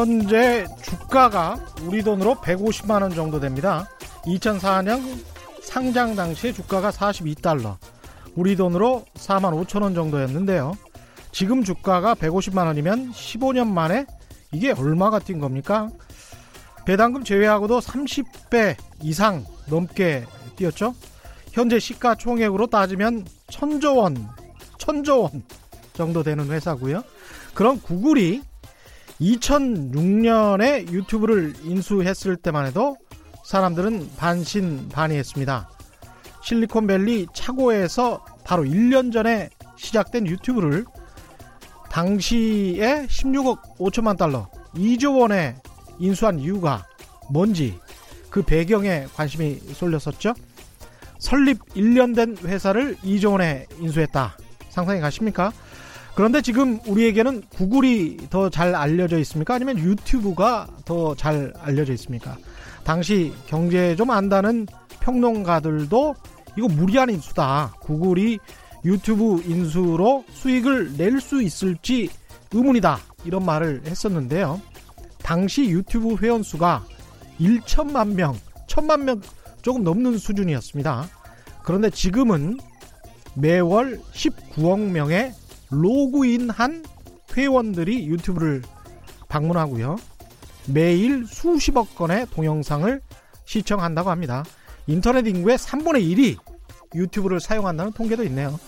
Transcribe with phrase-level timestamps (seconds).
[0.00, 3.86] 현재 주가가 우리 돈으로 150만 원 정도 됩니다.
[4.24, 5.02] 2004년
[5.62, 7.76] 상장 당시에 주가가 42달러,
[8.34, 10.72] 우리 돈으로 4만 5천 원 정도였는데요.
[11.32, 14.06] 지금 주가가 150만 원이면 15년 만에
[14.52, 15.90] 이게 얼마가 뛴 겁니까?
[16.86, 20.24] 배당금 제외하고도 30배 이상 넘게
[20.56, 20.94] 뛰었죠.
[21.52, 24.30] 현재 시가총액으로 따지면 천조 원,
[24.78, 25.42] 천조 원
[25.92, 27.02] 정도 되는 회사고요.
[27.52, 28.48] 그럼 구글이
[29.20, 32.96] 2006년에 유튜브를 인수했을 때만 해도
[33.44, 35.68] 사람들은 반신반의했습니다.
[36.42, 40.84] 실리콘밸리 차고에서 바로 1년 전에 시작된 유튜브를
[41.90, 45.56] 당시에 16억 5천만 달러, 2조 원에
[45.98, 46.86] 인수한 이유가
[47.30, 47.78] 뭔지
[48.30, 50.34] 그 배경에 관심이 쏠렸었죠.
[51.18, 54.36] 설립 1년 된 회사를 2조 원에 인수했다.
[54.70, 55.52] 상상이 가십니까?
[56.14, 59.54] 그런데 지금 우리에게는 구글이 더 잘 알려져 있습니까?
[59.54, 62.36] 아니면 유튜브가 더 잘 알려져 있습니까?
[62.84, 64.66] 당시 경제 좀 안다는
[65.00, 66.14] 평론가들도
[66.58, 67.74] 이거 무리한 인수다.
[67.80, 68.38] 구글이
[68.84, 72.10] 유튜브 인수로 수익을 낼 수 있을지
[72.52, 72.98] 의문이다.
[73.24, 74.60] 이런 말을 했었는데요.
[75.22, 76.84] 당시 유튜브 회원 수가
[77.38, 78.36] 1천만 명,
[78.66, 79.20] 천만 명
[79.62, 81.08] 조금 넘는 수준이었습니다.
[81.62, 82.58] 그런데 지금은
[83.34, 85.32] 매월 19억 명의
[85.70, 86.84] 로그인한
[87.36, 88.62] 회원들이 유튜브를
[89.28, 89.96] 방문하고요.
[90.66, 93.00] 매일 수십억 건의 동영상을
[93.44, 94.44] 시청한다고 합니다.
[94.86, 96.36] 인터넷 인구의 3분의 1이
[96.94, 98.58] 유튜브를 사용한다는 통계도 있네요.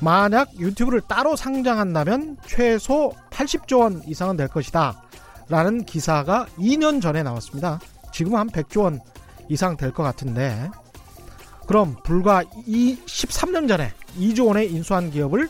[0.00, 5.02] 만약 유튜브를 따로 상장한다면 최소 80조 원 이상은 될 것이다.
[5.48, 7.80] 라는 기사가 2년 전에 나왔습니다.
[8.12, 9.00] 지금 한 100조 원
[9.48, 10.70] 이상 될 것 같은데
[11.66, 15.48] 그럼 불과 13년 전에 2조 원에 인수한 기업을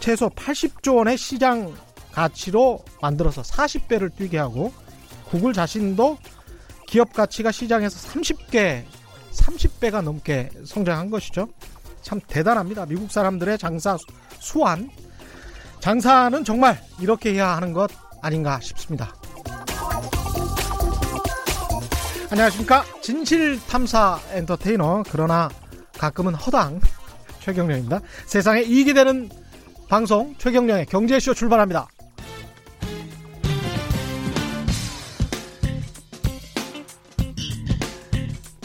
[0.00, 1.74] 최소 80조 원의 시장
[2.12, 4.72] 가치로 만들어서 40배를 뛰게 하고
[5.30, 6.18] 구글 자신도
[6.86, 8.84] 기업 가치가 시장에서 30개
[9.32, 11.48] 30배가 넘게 성장한 것이죠.
[12.02, 12.86] 참 대단합니다.
[12.86, 13.96] 미국 사람들의 장사
[14.38, 14.90] 수완.
[15.80, 17.90] 장사는 정말 이렇게 해야 하는 것
[18.22, 19.14] 아닌가 싶습니다.
[22.30, 22.84] 안녕하십니까.
[23.00, 25.48] 진실 탐사 엔터테이너, 그러나
[25.98, 26.80] 가끔은 허당
[27.40, 28.00] 최경령입니다.
[28.26, 29.30] 세상에 이익이 되는
[29.88, 31.88] 방송 최경령의 경제쇼 출발합니다.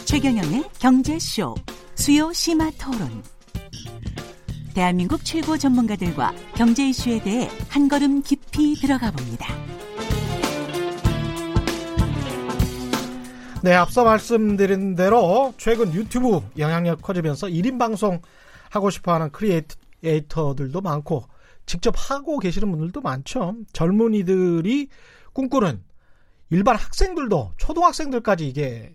[0.04, 1.54] 최경영의 경제쇼
[1.94, 3.22] 수요 심화 토론.
[4.74, 9.46] 대한민국 최고 전문가들과 경제 이슈에 대해 한 걸음 깊이 들어가 봅니다.
[13.62, 18.20] 네, 앞서 말씀드린 대로 최근 유튜브 영향력 커지면서 1인 방송
[18.68, 19.76] 하고 싶어 하는 크리에이터
[20.56, 21.24] 들도 많고
[21.66, 23.56] 직접 하고 계시는 분들도 많죠.
[23.72, 24.88] 젊은이들이
[25.32, 25.82] 꿈꾸는
[26.50, 28.94] 일반 학생들도 초등학생들까지 이게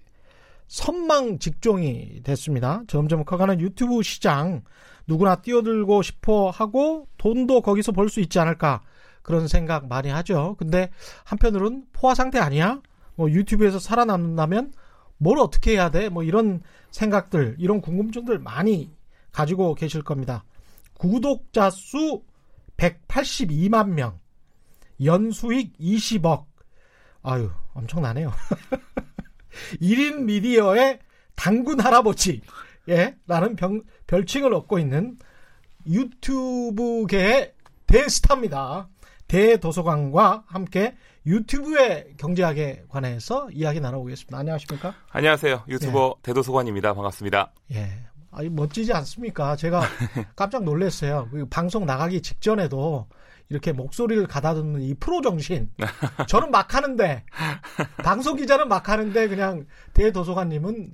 [0.67, 2.83] 선망 직종이 됐습니다.
[2.87, 4.63] 점점 커가는 유튜브 시장
[5.07, 8.81] 누구나 뛰어들고 싶어 하고 돈도 거기서 벌 수 있지 않을까
[9.23, 10.55] 그런 생각 많이 하죠.
[10.59, 10.91] 근데
[11.25, 12.81] 한편으로는 포화 상태 아니야?
[13.15, 14.71] 뭐 유튜브에서 살아남는다면
[15.17, 16.07] 뭘 어떻게 해야 돼?
[16.09, 16.61] 뭐 이런
[16.91, 18.91] 생각들, 이런 궁금증들 많이
[19.31, 20.45] 가지고 계실 겁니다.
[20.99, 22.21] 구독자 수
[22.77, 24.19] 182만 명,
[25.03, 26.45] 연수익 20억.
[27.23, 28.31] 아유, 엄청나네요.
[29.81, 30.99] 1인 미디어의
[31.35, 32.41] 당군 할아버지,
[32.89, 35.17] 예, 라는 병, 별칭을 얻고 있는
[35.87, 37.53] 유튜브계의
[37.87, 38.89] 대스타입니다.
[39.27, 44.37] 대도서관과 함께 유튜브의 경제학에 관해서 이야기 나눠보겠습니다.
[44.37, 44.95] 안녕하십니까?
[45.11, 45.63] 안녕하세요.
[45.69, 46.21] 유튜버 예.
[46.23, 46.93] 대도서관입니다.
[46.93, 47.53] 반갑습니다.
[47.71, 48.08] 예.
[48.39, 49.57] 아니, 멋지지 않습니까?
[49.57, 49.81] 제가
[50.35, 51.27] 깜짝 놀랐어요.
[51.29, 53.05] 그 방송 나가기 직전에도
[53.49, 55.69] 이렇게 목소리를 가다듬는 이 프로 정신.
[56.29, 57.25] 저는 막 하는데,
[57.97, 60.93] 방송 기자는 막 하는데, 그냥 대도서관님은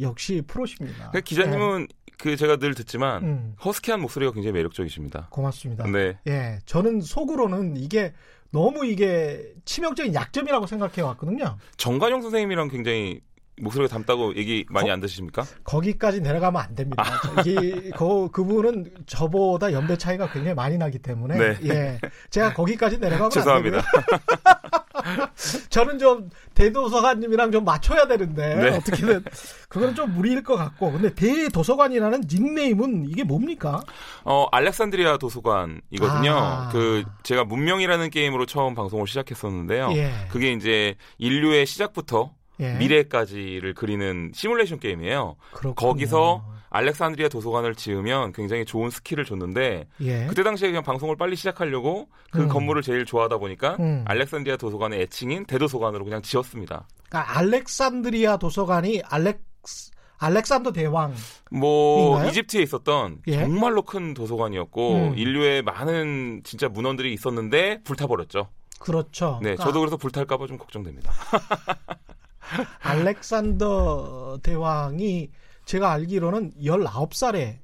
[0.00, 1.10] 역시 프로십니다.
[1.10, 2.12] 그 기자님은 네.
[2.18, 3.54] 그 제가 늘 듣지만 음.
[3.64, 5.28] 허스키한 목소리가 굉장히 매력적이십니다.
[5.30, 5.86] 고맙습니다.
[5.88, 6.18] 네.
[6.28, 8.12] 예, 저는 속으로는 이게
[8.50, 11.58] 너무 이게 치명적인 약점이라고 생각해 왔거든요.
[11.78, 13.20] 정관용 선생님이랑 굉장히
[13.60, 15.44] 목소리가 닮다고 얘기 많이 거, 안 드십니까?
[15.64, 17.02] 거기까지 내려가면 안 됩니다.
[17.04, 17.42] 아.
[17.42, 21.58] 이 그, 그분은 저보다 연배 차이가 굉장히 많이 나기 때문에 네.
[21.64, 22.00] 예
[22.30, 23.82] 제가 거기까지 내려가면 죄송합니다.
[25.70, 28.76] 저는 좀 대도서관님이랑 좀 맞춰야 되는데 네.
[28.76, 29.24] 어떻게든
[29.68, 33.82] 그건 좀 무리일 것 같고 근데 대도서관이라는 닉네임은 이게 뭡니까?
[34.24, 36.32] 어 알렉산드리아 도서관이거든요.
[36.32, 36.68] 아.
[36.72, 39.92] 그 제가 문명이라는 게임으로 처음 방송을 시작했었는데요.
[39.94, 40.12] 예.
[40.28, 42.74] 그게 이제 인류의 시작부터 예.
[42.74, 45.36] 미래까지를 그리는 시뮬레이션 게임이에요.
[45.52, 45.74] 그렇군요.
[45.74, 50.26] 거기서 알렉산드리아 도서관을 지으면 굉장히 좋은 스킬을 줬는데 예.
[50.26, 52.48] 그때 당시에 그냥 방송을 빨리 시작하려고 그 음.
[52.48, 54.04] 건물을 제일 좋아하다 보니까 음.
[54.06, 56.86] 알렉산드리아 도서관의 애칭인 대도서관으로 그냥 지었습니다.
[57.08, 61.14] 그러니까 알렉산드리아 도서관이 알렉스 알렉산더 대왕.
[61.50, 62.30] 뭐 인가요?
[62.30, 63.40] 이집트에 있었던 예?
[63.40, 65.14] 정말로 큰 도서관이었고 음.
[65.18, 68.48] 인류의 많은 진짜 문헌들이 있었는데 불타버렸죠.
[68.78, 69.38] 그렇죠.
[69.42, 71.12] 네, 그러니까 저도 그래서 불탈까봐 좀 걱정됩니다.
[72.80, 75.30] 알렉산더 대왕이
[75.64, 77.58] 제가 알기로는 19살에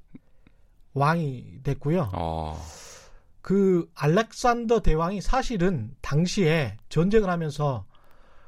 [0.95, 2.11] 왕이 됐고요.
[2.15, 2.61] 어.
[3.41, 7.87] 그 알렉산더 대왕이 사실은 당시에 전쟁을 하면서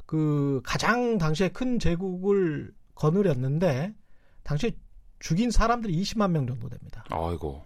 [0.06, 3.94] 그 가장 당시에 큰 제국을 거느렸는데
[4.42, 4.72] 당시에
[5.19, 7.04] 죽인 사람들이 20만 명 정도 됩니다.
[7.10, 7.64] 아이고.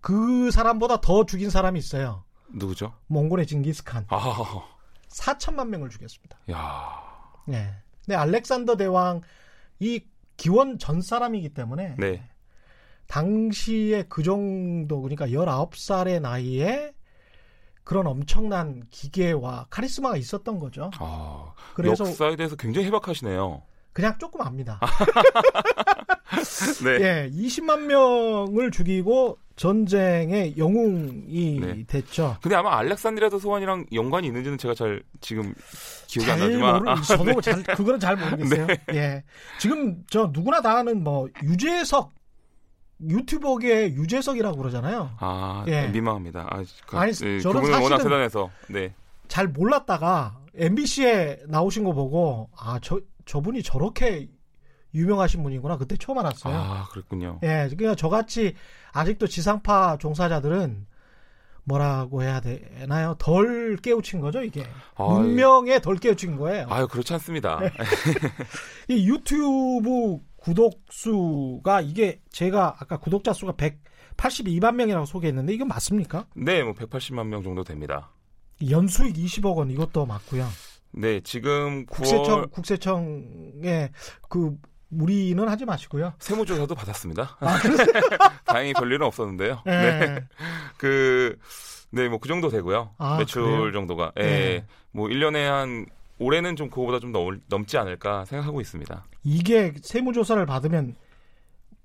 [0.00, 2.24] 그 사람보다 더 죽인 사람이 있어요.
[2.52, 2.92] 누구죠?
[3.06, 4.06] 몽골의 징기스칸.
[4.08, 4.64] 아.
[5.08, 6.38] 4천만 명을 죽였습니다.
[6.50, 7.13] 야.
[7.46, 7.70] 네.
[8.06, 9.22] 근 알렉산더 대왕
[9.78, 10.04] 이
[10.36, 12.28] 기원 전 사람이기 때문에 네.
[13.06, 16.94] 당시에 그 정도 그러니까 19살의 나이에
[17.84, 20.90] 그런 엄청난 기계와 카리스마가 있었던 거죠.
[20.98, 23.62] 아, 그래서 역사에 대해서 굉장히 해박하시네요.
[23.92, 24.80] 그냥 조금 압니다.
[26.84, 26.90] 네.
[27.00, 31.84] 예, 20만 명을 죽이고 전쟁의 영웅이 네.
[31.86, 32.36] 됐죠.
[32.42, 35.54] 근데 아마 알렉산드리아 소환이랑 연관이 있는지는 제가 잘 지금
[36.08, 37.40] 기억이 안 나지만 모르, 저도 네.
[37.40, 38.66] 잘 그거는 잘 모르겠어요.
[38.66, 38.76] 네.
[38.92, 39.24] 예.
[39.60, 42.12] 지금 저 누구나 다 아는 뭐 유재석
[43.00, 45.10] 유튜버계 유재석이라고 그러잖아요.
[45.18, 45.88] 아, 예.
[45.88, 46.46] 민망합니다.
[46.50, 48.94] 아, 그, 아니, 네, 저는 워낙 대단해서 네.
[49.28, 54.28] 잘 몰랐다가 MBC에 나오신 거 보고 아, 저 저분이 저렇게
[54.94, 55.76] 유명하신 분이구나.
[55.76, 56.54] 그때 처음 알았어요.
[56.54, 57.40] 아, 그렇군요.
[57.42, 58.54] 예, 그러니까 저같이
[58.92, 60.86] 아직도 지상파 종사자들은
[61.64, 63.16] 뭐라고 해야 되나요?
[63.18, 64.64] 덜 깨우친 거죠, 이게.
[64.96, 66.66] 아, 문명에 덜 깨우친 거예요.
[66.68, 67.58] 아유, 그렇지 않습니다.
[67.60, 67.70] 네.
[68.88, 73.54] 이 유튜브 구독 수가 이게 제가 아까 구독자 수가
[74.16, 76.26] 182만 명이라고 소개했는데 이건 맞습니까?
[76.36, 78.10] 네, 뭐 180만 명 정도 됩니다.
[78.68, 80.46] 연수익 20억 원 이것도 맞고요.
[80.92, 81.88] 네, 지금 9월...
[81.88, 83.90] 국세청 국세청에
[84.28, 84.56] 그
[84.94, 86.12] 무리는 하지 마시고요.
[86.18, 87.36] 세무조사도 받았습니다.
[87.40, 87.58] 아,
[88.44, 89.62] 다행히 별일은 없었는데요.
[89.66, 89.98] 네.
[89.98, 90.24] 네.
[90.76, 91.36] 그,
[91.90, 92.90] 네, 뭐 그 정도 되고요.
[92.98, 93.72] 아, 매출 그래요?
[93.72, 94.12] 정도가.
[94.18, 94.22] 예.
[94.22, 94.64] 네.
[94.92, 95.86] 뭐 1년에 한
[96.18, 99.04] 올해는 좀 그거보다 좀 넘, 넘지 않을까 생각하고 있습니다.
[99.24, 100.94] 이게 세무조사를 받으면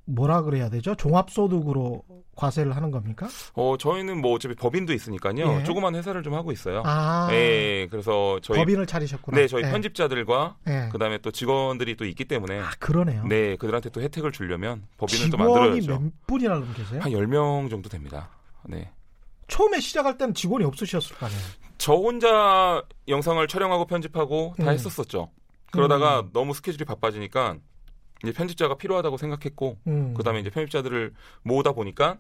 [0.10, 0.96] 뭐라 그래야 되죠?
[0.96, 2.04] 종합소득으로
[2.36, 3.28] 과세를 하는 겁니까?
[3.54, 5.60] 어, 저희는 뭐 어차피 법인도 있으니까요.
[5.60, 5.64] 예.
[5.64, 6.84] 조그만 회사를 좀 하고 있어요.
[6.86, 7.28] 아.
[7.32, 9.38] 예, 그래서 저희 법인을 차리셨구나.
[9.38, 9.70] 네, 저희 예.
[9.70, 10.90] 편집자들과 예.
[10.92, 13.26] 그다음에 또 직원들이 또 있기 때문에 아, 그러네요.
[13.26, 15.82] 네, 그들한테 또 혜택을 주려면 법인을 또 만들어야죠.
[15.82, 17.02] 직원이 몇 분이나 계세요?
[17.02, 18.30] 한 10명 정도 됩니다.
[18.66, 18.90] 네.
[19.50, 21.42] 처음에 시작할 때는 직원이 없으셨을 거 아니에요?
[21.78, 24.70] 저 혼자 영상을 촬영하고 편집하고 다 음.
[24.70, 25.30] 했었었죠.
[25.72, 26.30] 그러다가 음.
[26.34, 27.58] 너무 스케줄이 바빠지니까
[28.24, 30.14] 이제 편집자가 필요하다고 생각했고 음.
[30.16, 31.14] 그다음에 이제 편집자들을
[31.44, 32.18] 모으다 보니까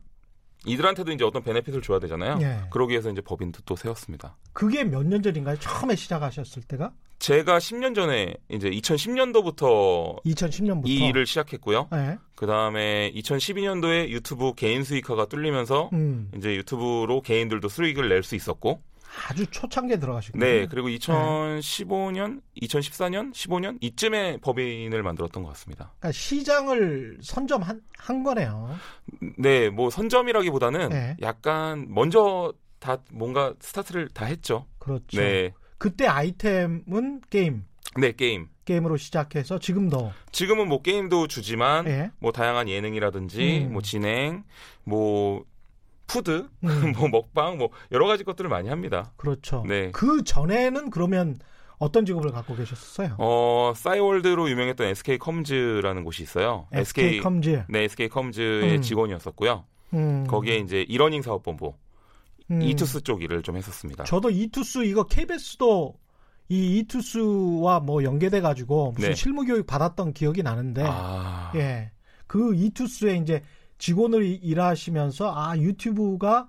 [0.66, 2.38] 이들한테도 이제 어떤 베네핏을 줘야 되잖아요.
[2.42, 2.62] 예.
[2.70, 4.36] 그러기 위해서 이제 법인도 또 세웠습니다.
[4.52, 5.58] 그게 몇 년 전인가요?
[5.60, 6.92] 처음에 시작하셨을 때가?
[7.20, 11.90] 제가 10년 전에 이제 2010년도부터 2010년부터 이 일을 시작했고요.
[11.94, 12.18] 예.
[12.36, 16.32] 그 다음에 2012년도에 유튜브 개인 수익화가 뚫리면서 음.
[16.38, 18.82] 이제 유튜브로 개인들도 수익을 낼 수 있었고
[19.28, 22.68] 아주 초창기에 들어가시고 네, 그리고 2015년, 네.
[22.68, 25.94] 2014년, 15년 이쯤에 법인을 만들었던 것 같습니다.
[26.00, 28.76] 그러니까 시장을 선점한 한 거네요.
[29.38, 31.18] 네, 뭐 선점이라기보다는 네.
[31.22, 34.66] 약간 먼저 다 뭔가 스타트를 다 했죠.
[34.80, 35.20] 그렇죠.
[35.20, 35.54] 네.
[35.78, 37.66] 그때 아이템은 게임.
[37.98, 38.48] 네, 게임.
[38.66, 42.12] 게임으로 시작해서 지금도 지금은 뭐 게임도 주지만 네.
[42.20, 43.74] 뭐 다양한 예능이라든지 음.
[43.74, 44.44] 뭐 진행,
[44.84, 45.44] 뭐
[46.10, 46.94] food, 음.
[46.98, 49.14] 뭐 먹방, 뭐 여러 가지 것들을 많이 합니다.
[49.16, 49.64] 그렇죠.
[49.68, 49.92] 네.
[49.92, 51.38] 그 전에는 그러면
[51.78, 53.16] 어떤 직업을 갖고 계셨어요?
[53.20, 56.68] 어, 싸이월드로 유명했던 SK 컴즈라는 곳이 있어요.
[56.74, 57.64] SK, 컴즈.
[57.70, 58.82] 네, SK 컴즈의 음.
[58.82, 59.64] 직원이었었고요.
[59.94, 60.28] 음.
[60.28, 61.74] 거기에 이제 e-learning 사업본부
[62.52, 62.62] 음.
[62.62, 64.04] 이투스 쪽 일을 좀 했었습니다.
[64.04, 65.96] 저도 이투스 이거 KBS도
[66.50, 69.16] 이 이투스와 뭐 연계돼 가지고 무슨 네.
[69.16, 71.52] 실무 교육 받았던 기억이 나는데 아...
[71.56, 71.92] 예.
[72.26, 73.42] 그 이투스에 이제
[73.80, 76.48] 직원을 일하시면서 아 유튜브가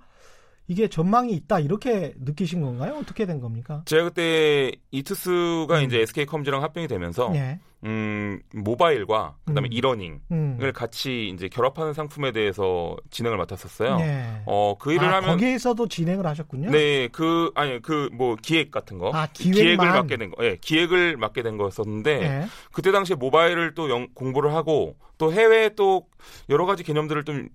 [0.69, 2.97] 이게 전망이 있다 이렇게 느끼신 건가요?
[3.01, 3.83] 어떻게 된 겁니까?
[3.87, 5.85] 제가 그때 이투스가 음.
[5.85, 7.59] 이제 SK컴즈랑 합병이 되면서 네.
[7.85, 9.73] 음, 모바일과 그다음에 음.
[9.73, 10.73] 이러닝을 음.
[10.75, 13.97] 같이 이제 결합하는 상품에 대해서 진행을 맡았었어요.
[13.97, 14.43] 네.
[14.45, 16.71] 어, 그 일을 아, 하면 거기에서도 진행을 하셨군요.
[16.71, 19.11] 네, 그 아니 그 뭐 기획 같은 거.
[19.15, 20.45] 아, 기획을 맡게 된 거.
[20.45, 22.47] 예, 네, 기획을 맡게 된 거였었는데 네.
[22.73, 26.07] 그때 당시에 모바일을 또 영, 공부를 하고 또 해외 또
[26.49, 27.49] 여러 가지 개념들을 좀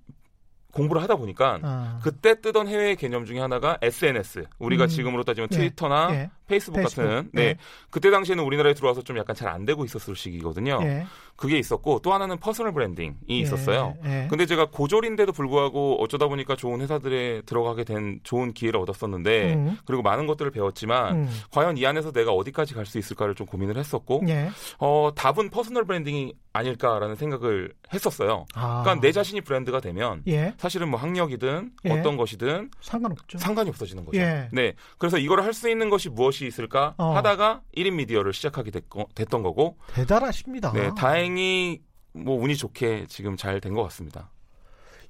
[0.72, 2.00] 공부를 하다 보니까 아.
[2.04, 4.46] 그때 뜨던 해외 개념 중에 하나가 SNS.
[4.60, 4.88] 우리가 음.
[4.90, 5.56] 지금으로 따지면 예.
[5.58, 6.30] 트위터나 예.
[6.48, 7.04] 페이스북, 페이스북.
[7.04, 7.54] 같은 네.
[7.54, 7.58] 네.
[7.90, 10.80] 그때 당시에는 우리나라에 들어와서 좀 약간 잘 안 되고 있었을 시기거든요.
[10.84, 11.06] 예.
[11.38, 13.36] 그게 있었고 또 하나는 personal branding이 예.
[13.36, 13.96] 있었어요.
[14.06, 14.28] 예.
[14.30, 19.78] 근데 제가 고졸인데도 불구하고 어쩌다 보니까 좋은 회사들에 들어가게 된 좋은 기회를 얻었었는데 음.
[19.86, 21.30] 그리고 많은 것들을 배웠지만 음.
[21.52, 24.50] 과연 이 안에서 내가 어디까지 갈 수 있을까를 좀 고민을 했었고 예.
[24.80, 28.46] 어, 답은 personal branding이 아닐까라는 생각을 했었어요.
[28.54, 28.82] 아.
[28.84, 30.54] 그러니까 내 자신이 브랜드가 되면 예.
[30.58, 31.90] 사실은 뭐 학력이든 예.
[31.92, 33.38] 어떤 것이든 상관없죠.
[33.40, 34.18] 상관이 없어지는 거죠.
[34.20, 34.48] 예.
[34.54, 34.74] 네.
[34.98, 37.14] 그래서 이걸 할 수 있는 것이 무엇 이 있을까 어.
[37.16, 40.72] 하다가 1인 미디어를 시작하게 됐고, 됐던 거고 대단하십니다.
[40.74, 41.82] 네, 다행히
[42.14, 44.32] 뭐 운이 좋게 지금 잘 된 것 같습니다.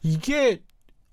[0.03, 0.61] 이게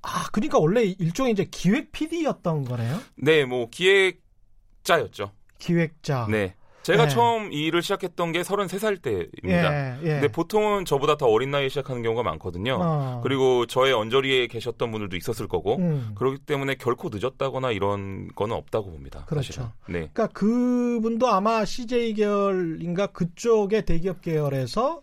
[0.03, 3.01] 아, 그러니까 원래 일종의 이제 기획 PD였던 거네요?
[3.17, 5.33] 네, 뭐 기획자였죠.
[5.59, 6.27] 기획자.
[6.29, 6.55] 네.
[6.83, 7.09] 제가 네.
[7.09, 9.99] 처음 이 일을 시작했던 게 33살 때입니다.
[9.99, 10.09] 예, 예.
[10.15, 12.79] 근데 보통은 저보다 더 어린 나이에 시작하는 경우가 많거든요.
[12.81, 13.21] 어.
[13.23, 16.13] 그리고 저의 언저리에 계셨던 분들도 있었을 거고 음.
[16.17, 19.25] 그렇기 때문에 결코 늦었다거나 이런 거는 없다고 봅니다.
[19.27, 19.53] 그렇죠.
[19.53, 19.69] 사실은.
[19.87, 20.11] 네.
[20.13, 25.03] 그러니까 그분도 아마 CJ 계열인가 그쪽의 대기업 계열에서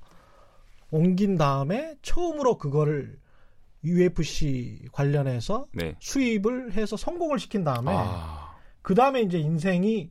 [0.92, 3.18] 옮긴 다음에 처음으로 그거를
[3.84, 5.96] UFC 관련해서 네.
[6.00, 8.58] 수입을 해서 성공을 시킨 다음에 아.
[8.82, 10.10] 그 다음에 이제 인생이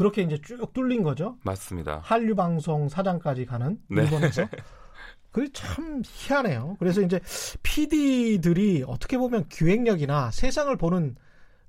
[0.00, 1.36] 그렇게 이제 쭉 뚫린 거죠.
[1.42, 2.00] 맞습니다.
[2.02, 4.04] 한류 방송 사장까지 가는 네.
[4.04, 4.48] 일본에서.
[5.30, 6.76] 그게 참 희한해요.
[6.78, 7.20] 그래서 이제
[7.62, 11.16] PD들이 어떻게 보면 기획력이나 세상을 보는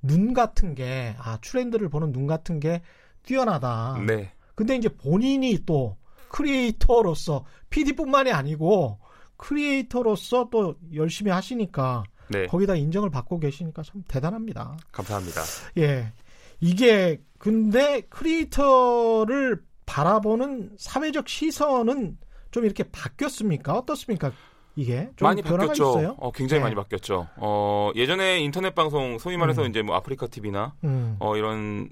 [0.01, 2.81] 눈 같은 게, 아, 트렌드를 보는 눈 같은 게
[3.23, 4.01] 뛰어나다.
[4.07, 4.31] 네.
[4.55, 5.97] 근데 이제 본인이 또
[6.29, 8.97] 크리에이터로서 PD뿐만이 아니고
[9.35, 12.47] 크리에이터로서 또 열심히 하시니까 네.
[12.47, 14.77] 거기다 인정을 받고 계시니까 참 대단합니다.
[14.93, 15.41] 감사합니다.
[15.79, 16.13] 예.
[16.61, 22.19] 이게 근데 크리에이터를 바라보는 사회적 시선은
[22.51, 23.74] 좀 이렇게 바뀌었습니까?
[23.74, 24.31] 어떻습니까?
[24.75, 26.17] 이게 많이 바뀌었죠.
[26.19, 26.65] 어, 굉장히 네.
[26.65, 27.27] 많이 바뀌었죠.
[27.38, 29.71] 어, 예전에 인터넷 방송 소위 말해서 음.
[29.71, 31.15] 이제 뭐 아프리카 TV나 음.
[31.19, 31.89] 어, 이런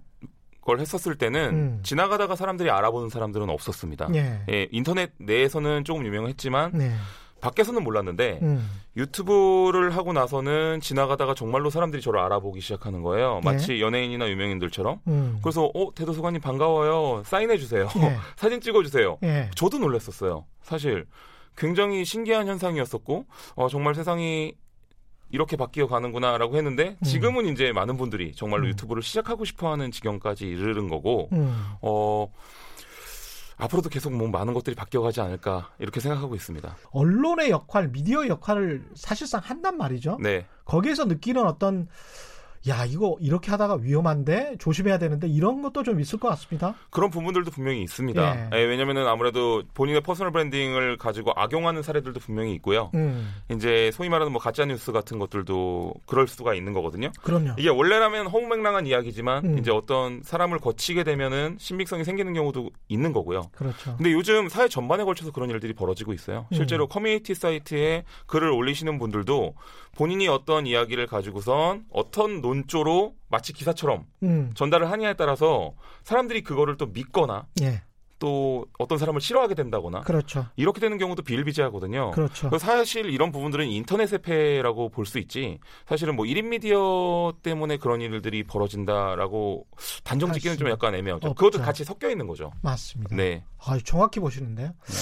[0.62, 1.80] 걸 했었을 때는 음.
[1.82, 4.10] 지나가다가 사람들이 알아보는 사람들은 없었습니다.
[4.14, 4.44] 예.
[4.52, 6.92] 예 인터넷 내에서는 조금 유명했지만 네.
[7.40, 8.70] 밖에서는 몰랐는데 음.
[8.96, 13.42] 유튜브를 하고 나서는 지나가다가 정말로 사람들이 저를 알아보기 시작하는 거예요.
[13.44, 13.82] 마치 네.
[13.82, 15.00] 연예인이나 유명인들처럼.
[15.08, 15.40] 음.
[15.42, 17.24] 그래서 어 대도서관님 반가워요.
[17.26, 17.88] 사인해 주세요.
[17.96, 18.18] 네.
[18.36, 19.18] 사진 찍어 주세요.
[19.22, 19.50] 네.
[19.56, 20.46] 저도 놀랐었어요.
[20.62, 21.06] 사실
[21.58, 24.54] 굉장히 신기한 현상이었었고 어 정말 세상이
[25.32, 27.04] 이렇게 바뀌어 가는구나라고 했는데 음.
[27.04, 27.54] 지금은 음.
[27.54, 28.70] 이제 많은 분들이 정말로 음.
[28.70, 31.54] 유튜브를 시작하고 싶어하는 지경까지 이르는 거고 음.
[31.82, 32.28] 어
[33.60, 36.78] 앞으로도 계속 뭐 많은 것들이 바뀌어가지 않을까 이렇게 생각하고 있습니다.
[36.92, 40.18] 언론의 역할, 미디어 역할을 사실상 한단 말이죠.
[40.22, 40.46] 네.
[40.66, 41.88] 거기에서 느끼는 어떤
[42.68, 46.76] 야 이거 이렇게 하다가 위험한데 조심해야 되는데 이런 것도 좀 있을 것 같습니다.
[46.90, 48.50] 그런 부분들도 분명히 있습니다.
[48.52, 48.58] 예.
[48.58, 52.92] 예, 왜냐하면 아무래도 본인의 personal branding을 가지고 악용하는 사례들도 분명히 있고요.
[52.96, 53.34] 음.
[53.52, 57.12] 이제 소위 말하는 뭐 가짜 뉴스 같은 것들도 그럴 수가 있는 거거든요.
[57.22, 57.54] 그럼요.
[57.58, 59.58] 이게 원래라면 허무맹랑한 이야기지만 음.
[59.58, 63.50] 이제 어떤 사람을 거치게 되면은 신빙성이 생기는 경우도 있는 거고요.
[63.56, 63.96] 그렇죠.
[63.96, 66.46] 근데 요즘 사회 전반에 걸쳐서 그런 일들이 벌어지고 있어요.
[66.52, 66.90] 실제로 음.
[66.90, 69.54] 커뮤니티 사이트에 글을 올리시는 분들도
[69.96, 74.52] 본인이 어떤 이야기를 가지고선 어떤 논조로 마치 기사처럼 음.
[74.56, 77.84] 전달을 하냐에 따라서 사람들이 그거를 또 믿거나 예.
[78.20, 80.46] 또 어떤 사람을 싫어하게 된다거나 그렇죠.
[80.58, 82.12] 이렇게 되는 경우도 비일비재하거든요.
[82.12, 82.50] 그렇죠.
[82.60, 85.60] 사실 이런 부분들은 인터넷의 폐해라고 볼 수 있지.
[85.88, 89.66] 사실은 뭐 1인 미디어 때문에 그런 일들이 벌어진다라고
[90.04, 91.30] 단정 짓기는 좀 약간 애매하죠.
[91.30, 91.34] 없죠.
[91.34, 92.52] 그것도 같이 섞여 있는 거죠.
[92.62, 93.16] 맞습니다.
[93.16, 93.44] 네.
[93.58, 94.68] 아, 정확히 보시는데요.
[94.68, 94.94] 네.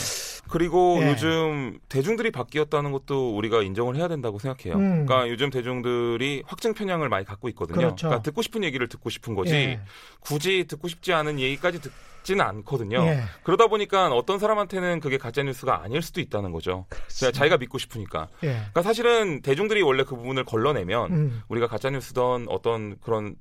[0.50, 1.10] 그리고 예.
[1.10, 4.76] 요즘 대중들이 바뀌었다는 것도 우리가 인정을 해야 된다고 생각해요.
[4.80, 5.06] 음.
[5.06, 7.76] 그러니까 요즘 대중들이 확증 편향을 많이 갖고 있거든요.
[7.78, 8.08] 그렇죠.
[8.08, 9.82] 그러니까 듣고 싶은 얘기를 듣고 싶은 거지 예.
[10.22, 11.92] 굳이 듣고 싶지 않은 얘기까지 듣
[12.28, 13.00] 지는 않거든요.
[13.06, 13.22] 예.
[13.44, 16.86] 그러다 보니까 어떤 사람한테는 그게 가짜 뉴스가 아닐 수도 있다는 거죠.
[16.90, 17.38] 그렇습니다.
[17.38, 18.28] 자기가 믿고 싶으니까.
[18.44, 18.50] 예.
[18.50, 21.42] 그러니까 사실은 대중들이 원래 그 부분을 걸러내면 음.
[21.48, 23.36] 우리가 가짜 뉴스든 어떤 그런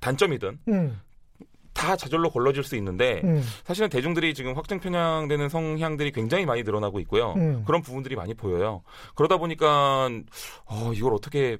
[0.00, 1.00] 단점이든 음.
[1.72, 3.42] 다 저절로 걸러질 수 있는데 음.
[3.64, 7.34] 사실은 대중들이 지금 확정 편향되는 성향들이 굉장히 많이 늘어나고 있고요.
[7.36, 7.62] 음.
[7.64, 8.82] 그런 부분들이 많이 보여요.
[9.14, 10.08] 그러다 보니까
[10.66, 11.58] 어 이걸 어떻게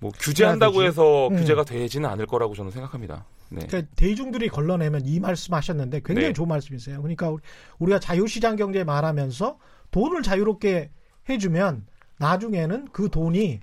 [0.00, 1.36] 뭐 규제한다고 해서 음.
[1.36, 3.26] 규제가 되지는 않을 거라고 저는 생각합니다.
[3.50, 3.66] 네.
[3.66, 6.32] 그러니까 대중들이 걸러내면 이 말씀하셨는데 굉장히 네.
[6.32, 7.02] 좋은 말씀이세요.
[7.02, 7.34] 그러니까
[7.78, 9.58] 우리가 자유시장 경제 말하면서
[9.90, 10.90] 돈을 자유롭게
[11.28, 11.86] 해주면
[12.18, 13.60] 나중에는 그 돈이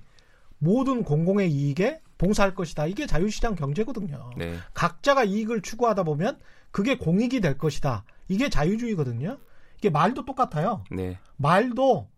[0.58, 2.86] 모든 공공의 이익에 봉사할 것이다.
[2.86, 4.30] 이게 자유시장 경제거든요.
[4.36, 4.56] 네.
[4.74, 6.38] 각자가 이익을 추구하다 보면
[6.70, 8.04] 그게 공익이 될 것이다.
[8.28, 9.38] 이게 자유주의거든요.
[9.78, 10.84] 이게 말도 똑같아요.
[10.90, 11.18] 네.
[11.36, 12.08] 말도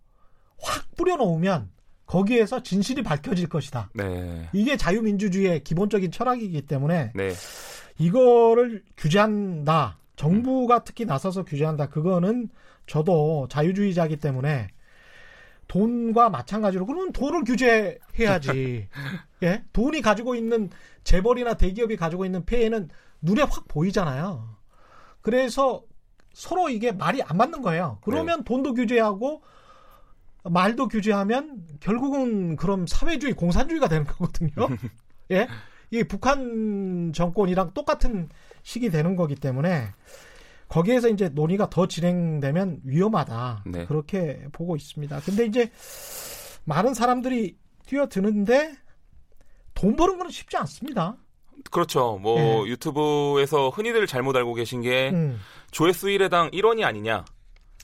[0.59, 1.71] 확 뿌려놓으면
[2.11, 3.88] 거기에서 진실이 밝혀질 것이다.
[3.95, 4.49] 네.
[4.52, 7.31] 이게 자유민주주의의 기본적인 철학이기 때문에 네.
[7.99, 9.97] 이거를 규제한다.
[10.17, 11.88] 정부가 특히 나서서 규제한다.
[11.88, 12.49] 그거는
[12.88, 14.71] 저도 자유주의자이기 때문에
[15.69, 18.88] 돈과 마찬가지로 그러면 돈을 규제해야지.
[19.45, 19.62] 예?
[19.73, 20.69] 돈이 가지고 있는
[21.05, 22.88] 재벌이나 대기업이 가지고 있는 폐해는
[23.23, 24.57] 눈에 확 보이잖아요.
[25.21, 25.85] 그래서
[26.33, 27.99] 서로 이게 말이 안 맞는 거예요.
[28.02, 28.45] 그러면 네.
[28.47, 29.43] 돈도 규제하고
[30.44, 34.50] 말도 규제하면 결국은 그럼 사회주의 공산주의가 되는 거거든요.
[35.30, 35.49] 예?
[35.90, 38.28] 이게 북한 정권이랑 똑같은
[38.62, 39.88] 식이 되는 거기 때문에
[40.68, 43.64] 거기에서 이제 논의가 더 진행되면 위험하다.
[43.66, 43.87] 네.
[43.87, 45.20] 그렇게 보고 있습니다.
[45.20, 45.70] 근데 이제
[46.64, 47.56] 많은 사람들이
[47.87, 48.76] 뛰어드는데
[49.75, 51.16] 돈 버는 건 쉽지 않습니다.
[51.70, 52.18] 그렇죠.
[52.23, 52.70] 뭐 네.
[52.70, 55.38] 유튜브에서 흔히들 잘못 알고 계신 게 음.
[55.73, 57.25] 조회수 1회당 1원이 아니냐.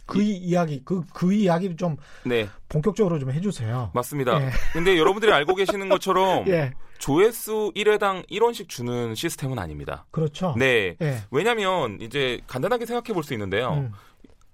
[0.06, 2.48] 그 이, 이야기 그, 그 이야기를 좀 네.
[2.68, 3.90] 본격적으로 좀 해주세요.
[3.94, 4.40] 맞습니다.
[4.40, 4.50] 예.
[4.72, 6.72] 근데 여러분들이 알고 계시는 것처럼 예.
[6.98, 10.06] 조회수 1회당 1원씩 주는 시스템은 아닙니다.
[10.10, 10.54] 그렇죠.
[10.56, 10.96] 네.
[11.02, 11.22] 예.
[11.30, 13.72] 왜냐하면 이제 간단하게 생각해 볼 수 있는데요.
[13.74, 13.92] 음.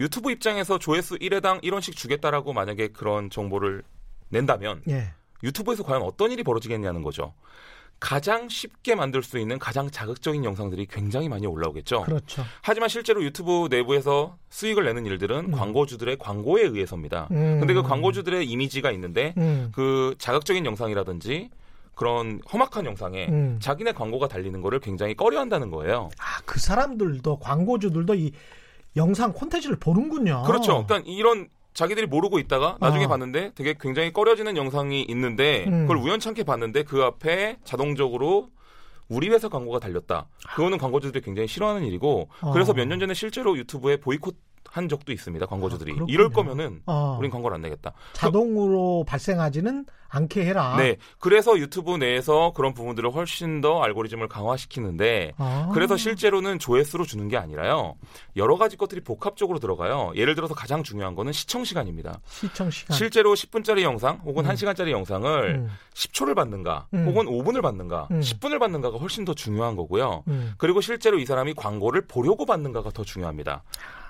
[0.01, 3.83] 유튜브 입장에서 조회수 1회당 1원씩 주겠다라고 만약에 그런 정보를
[4.31, 5.13] 낸다면 예.
[5.45, 7.35] 유튜브에서 과연 어떤 일이 벌어지겠냐는 거죠.
[8.03, 12.03] 가장 쉽게 만들 수 있는 가장 자극적인 영상들이 굉장히 많이 올라오겠죠.
[12.03, 12.43] 그렇죠.
[12.61, 15.51] 하지만 실제로 유튜브 내부에서 수익을 내는 일들은 음.
[15.53, 17.29] 광고주들의 광고에 의해서입니다.
[17.31, 17.61] 음.
[17.61, 19.71] 근데 그 광고주들의 이미지가 있는데 음.
[19.73, 21.51] 그 자극적인 영상이라든지
[21.95, 23.59] 그런 험악한 영상에 음.
[23.63, 26.11] 자기네 광고가 달리는 거를 굉장히 꺼려한다는 거예요.
[26.19, 28.33] 아, 그 사람들도 광고주들도 이
[28.97, 30.43] 영상 콘텐츠를 보는군요.
[30.45, 30.85] 그렇죠.
[30.85, 33.09] 그러니까 이런 자기들이 모르고 있다가 나중에 어.
[33.09, 35.83] 봤는데 되게 굉장히 꺼려지는 영상이 있는데 음.
[35.87, 38.51] 그걸 우연찮게 봤는데 그 앞에 자동적으로
[39.09, 40.29] 우리 회사 광고가 달렸다.
[40.55, 42.53] 그거는 광고주들이 굉장히 싫어하는 일이고 어.
[42.53, 44.37] 그래서 몇 년 전에 실제로 유튜브에 보이콧
[44.73, 45.45] 한 적도 있습니다.
[45.45, 47.17] 광고주들이 아, 이럴 거면은 어.
[47.19, 47.93] 우린 광고를 안 내겠다.
[48.15, 50.77] 자동으로 그, 발생하지는 않게 해라.
[50.79, 55.71] 네, 그래서 유튜브 내에서 그런 부분들을 훨씬 더 알고리즘을 강화시키는데 아.
[55.75, 57.97] 그래서 실제로는 조회수로 주는 게 아니라요.
[58.37, 60.13] 여러 가지 것들이 복합적으로 들어가요.
[60.15, 62.21] 예를 들어서 가장 중요한 거는 시청 시간입니다.
[62.27, 62.97] 시청 시간.
[62.97, 64.51] 실제로 10분짜리 영상 혹은 음.
[64.51, 65.69] 1시간짜리 영상을 음.
[65.95, 67.07] 10초를 받는가 음.
[67.07, 68.21] 혹은 5분을 받는가 음.
[68.21, 70.25] 10분을 받는가가 훨씬 더 중요한 거고요.
[70.29, 70.55] 음.
[70.57, 73.65] 그리고 실제로 이 사람이 광고를 보려고 받는가가 더 중요합니다.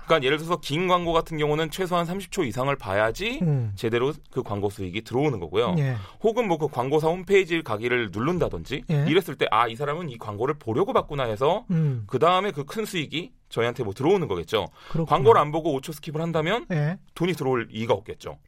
[0.04, 3.72] 그러니까 예를 들어서 긴 광고 같은 경우는 최소한 30초 이상을 봐야지 음.
[3.77, 5.74] 제대로 그 광고 수익이 들어오는 거고요.
[5.79, 5.96] 예.
[6.22, 9.05] 혹은 뭐 그 광고사 홈페이지 가기를 누른다든지 예.
[9.09, 12.05] 이랬을 때 아 이 사람은 이 광고를 보려고 왔구나 해서 음.
[12.07, 14.66] 그 다음에 그 큰 수익이 저희한테 뭐 들어오는 거겠죠.
[14.90, 15.05] 그렇구나.
[15.16, 16.96] 광고를 안 보고 5초 skip을 한다면 예.
[17.14, 18.38] 돈이 들어올 이유가 없겠죠.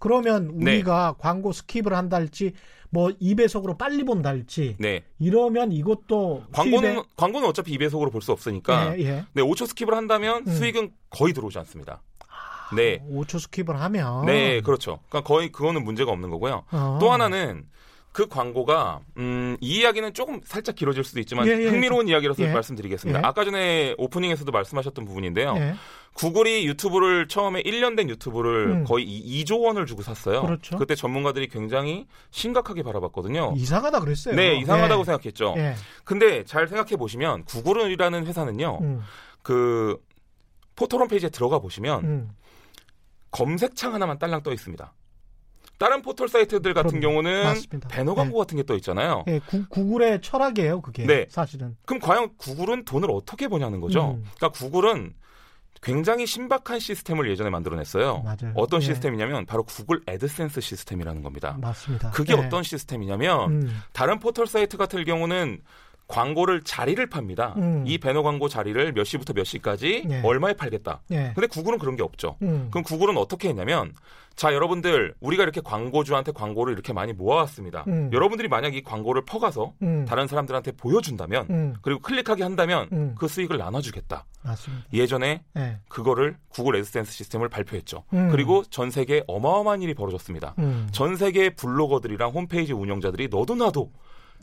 [0.00, 1.22] 그러면 우리가 네.
[1.22, 2.54] 광고 skip을 한다 할지
[2.88, 5.04] 뭐 2배속으로 빨리 본다 할지 네.
[5.20, 7.08] 이러면 이것도 광고는 수입에...
[7.16, 9.24] 광고는 어차피 2배속으로 볼 수 없으니까 예, 예.
[9.32, 10.52] 네, 5초 skip을 한다면 음.
[10.52, 12.02] 수익은 거의 들어오지 않습니다.
[12.26, 12.98] 아, 네.
[13.10, 14.98] 5초 skip을 하면 네, 그렇죠.
[15.08, 16.64] 그러니까 거의 그거는 문제가 없는 거고요.
[16.72, 16.98] 어.
[17.00, 17.66] 또 하나는
[18.12, 22.12] 그 광고가 음, 이 이야기는 조금 살짝 길어질 수도 있지만 예, 예, 흥미로운 예.
[22.12, 22.52] 이야기라서 예.
[22.52, 23.20] 말씀드리겠습니다.
[23.20, 23.24] 예.
[23.24, 25.54] 아까 전에 오프닝에서도 말씀하셨던 부분인데요.
[25.56, 25.74] 예.
[26.14, 28.84] 구글이 유튜브를 처음에 1년 된 유튜브를 음.
[28.84, 30.42] 거의 2조 원을 주고 샀어요.
[30.42, 30.76] 그렇죠.
[30.76, 33.54] 그때 전문가들이 굉장히 심각하게 바라봤거든요.
[33.56, 34.34] 이상하다 그랬어요.
[34.34, 35.54] 네, 이상하다고 생각했죠.
[36.02, 38.78] 근데 잘 생각해 보시면 구글이라는 회사는요.
[38.80, 39.02] 음.
[39.42, 39.98] 그
[40.74, 42.30] 포털 홈페이지에 들어가 보시면 음.
[43.30, 44.92] 검색창 하나만 딸랑 떠 있습니다.
[45.80, 47.88] 다른 포털 사이트들 같은 경우는 맞습니다.
[47.88, 48.38] 배너 광고 네.
[48.42, 49.24] 같은 게 떠 있잖아요.
[49.26, 51.06] 네, 구, 구글의 철학이에요, 그게.
[51.06, 51.26] 네.
[51.30, 51.74] 사실은.
[51.86, 54.10] 그럼 과연 구글은 돈을 어떻게 버냐는 거죠.
[54.18, 54.24] 음.
[54.36, 55.14] 그러니까 구글은
[55.82, 58.20] 굉장히 신박한 시스템을 예전에 만들어냈어요.
[58.22, 58.52] 맞아요.
[58.56, 58.86] 어떤 네.
[58.86, 61.56] 시스템이냐면 바로 구글 애드센스 시스템이라는 겁니다.
[61.58, 62.10] 맞습니다.
[62.10, 62.44] 그게 네.
[62.46, 63.82] 어떤 시스템이냐면 음.
[63.94, 65.62] 다른 포털 사이트 같은 경우는
[66.10, 67.54] 광고를 자리를 팝니다.
[67.56, 67.84] 음.
[67.86, 70.20] 이 배너 광고 자리를 몇 시부터 몇 시까지 네.
[70.22, 71.02] 얼마에 팔겠다.
[71.08, 71.32] 네.
[71.34, 72.36] 근데 구글은 그런 게 없죠.
[72.42, 72.68] 음.
[72.70, 73.92] 그럼 구글은 어떻게 했냐면
[74.34, 77.84] 자 여러분들 우리가 이렇게 광고주한테 광고를 이렇게 많이 모아왔습니다.
[77.86, 78.10] 음.
[78.12, 80.04] 여러분들이 만약 이 광고를 퍼가서 음.
[80.08, 81.74] 다른 사람들한테 보여준다면 음.
[81.80, 83.14] 그리고 클릭하게 한다면 음.
[83.16, 84.24] 그 수익을 나눠주겠다.
[84.42, 84.86] 맞습니다.
[84.92, 85.78] 예전에 네.
[85.88, 88.04] 그거를 구글 애드센스 시스템을 발표했죠.
[88.10, 90.54] 그리고 전 세계에 어마어마한 일이 벌어졌습니다.
[90.92, 93.92] 전 세계 블로거들이랑 홈페이지 운영자들이 너도 나도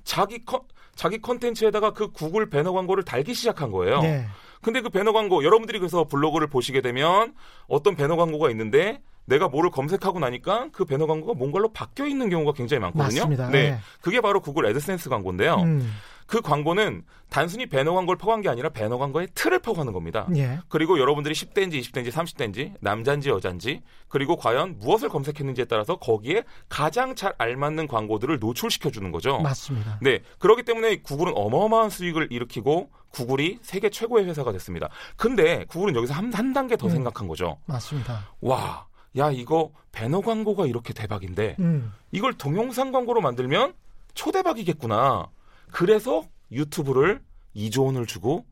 [0.04, 0.62] 자기 컨,
[0.98, 4.02] 자기 컨텐츠에다가 그 구글 배너 광고를 달기 시작한 거예요.
[4.02, 4.26] 네.
[4.62, 7.34] 근데 그 배너 광고 여러분들이 그래서 블로그를 보시게 되면
[7.68, 12.54] 어떤 배너 광고가 있는데 내가 뭐를 검색하고 나니까 그 배너 광고가 뭔가로 바뀌어 있는 경우가
[12.54, 13.20] 굉장히 많거든요.
[13.22, 13.50] 맞습니다.
[13.50, 13.72] 네.
[13.72, 13.80] 네.
[14.02, 15.56] 그게 바로 구글 애드센스 광고인데요.
[15.56, 15.94] 음.
[16.26, 20.28] 그 광고는 단순히 배너 광고를 퍼간 게 아니라 배너 광고의 틀을 퍼가는 겁니다.
[20.36, 20.60] 예.
[20.68, 27.34] 그리고 여러분들이 10대인지 20대인지 30대인지 남자인지 여자인지 그리고 과연 무엇을 검색했는지에 따라서 거기에 가장 잘
[27.38, 29.40] 알맞는 광고들을 노출시켜 주는 거죠.
[29.40, 30.00] 맞습니다.
[30.02, 30.20] 네.
[30.40, 34.90] 그렇기 때문에 구글은 어마어마한 수익을 일으키고 구글이 세계 최고의 회사가 됐습니다.
[35.16, 36.92] 근데 구글은 여기서 한, 한 단계 더 음.
[36.92, 37.58] 생각한 거죠.
[37.66, 38.28] 맞습니다.
[38.42, 38.86] 와,
[39.18, 41.92] 야 이거 배너 광고가 이렇게 대박인데 음.
[42.12, 43.74] 이걸 동영상 광고로 만들면
[44.14, 45.30] 초대박이겠구나.
[45.72, 47.22] 그래서 유튜브를
[47.56, 48.46] 2조 원을 주고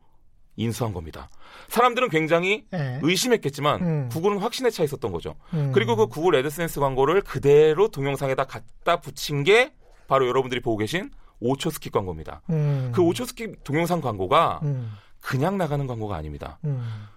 [0.56, 1.28] 인수한 겁니다.
[1.68, 2.98] 사람들은 굉장히 네.
[3.02, 4.08] 의심했겠지만 음.
[4.10, 5.34] 구글은 확신에 차 있었던 거죠.
[5.54, 5.72] 음.
[5.72, 9.72] 그리고 그 구글 애드센스 광고를 그대로 동영상에다 갖다 붙인 게
[10.08, 12.42] 바로 여러분들이 보고 계신 오초스키 광고입니다.
[12.50, 12.90] 음.
[12.94, 14.92] 그 오초스키 동영상 광고가 음.
[15.20, 16.58] 그냥 나가는 광고가 아닙니다.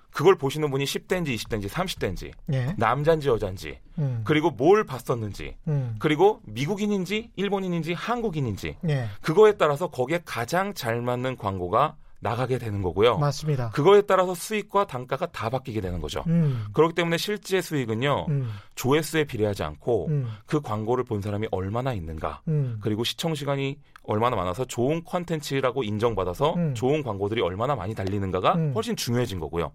[0.10, 0.12] 음.
[0.12, 2.74] 그걸 보시는 분이 10대인지 20대인지 30대인지 예.
[2.78, 4.22] 남자인지 여자인지 음.
[4.24, 5.96] 그리고 뭘 봤었는지 음.
[6.00, 9.08] 그리고 미국인인지 일본인인지 한국인인지 예.
[9.22, 13.18] 그거에 따라서 거기에 가장 잘 맞는 광고가 나가게 되는 거고요.
[13.18, 13.70] 맞습니다.
[13.70, 16.24] 그거에 따라서 수익과 단가가 다 바뀌게 되는 거죠.
[16.28, 16.66] 음.
[16.74, 18.52] 그렇기 때문에 실제 수익은요, 음.
[18.76, 20.30] 조회수에 비례하지 않고 음.
[20.46, 22.78] 그 광고를 본 사람이 얼마나 있는가, 음.
[22.82, 26.74] 그리고 시청 시간이 얼마나 많아서 좋은 컨텐츠라고 인정받아서 음.
[26.74, 28.72] 좋은 광고들이 얼마나 많이 달리는가가 음.
[28.76, 29.72] 훨씬 중요해진 거고요.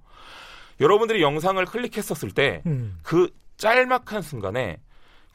[0.81, 4.79] 여러분들이 영상을 클릭했었을 때그 짤막한 순간에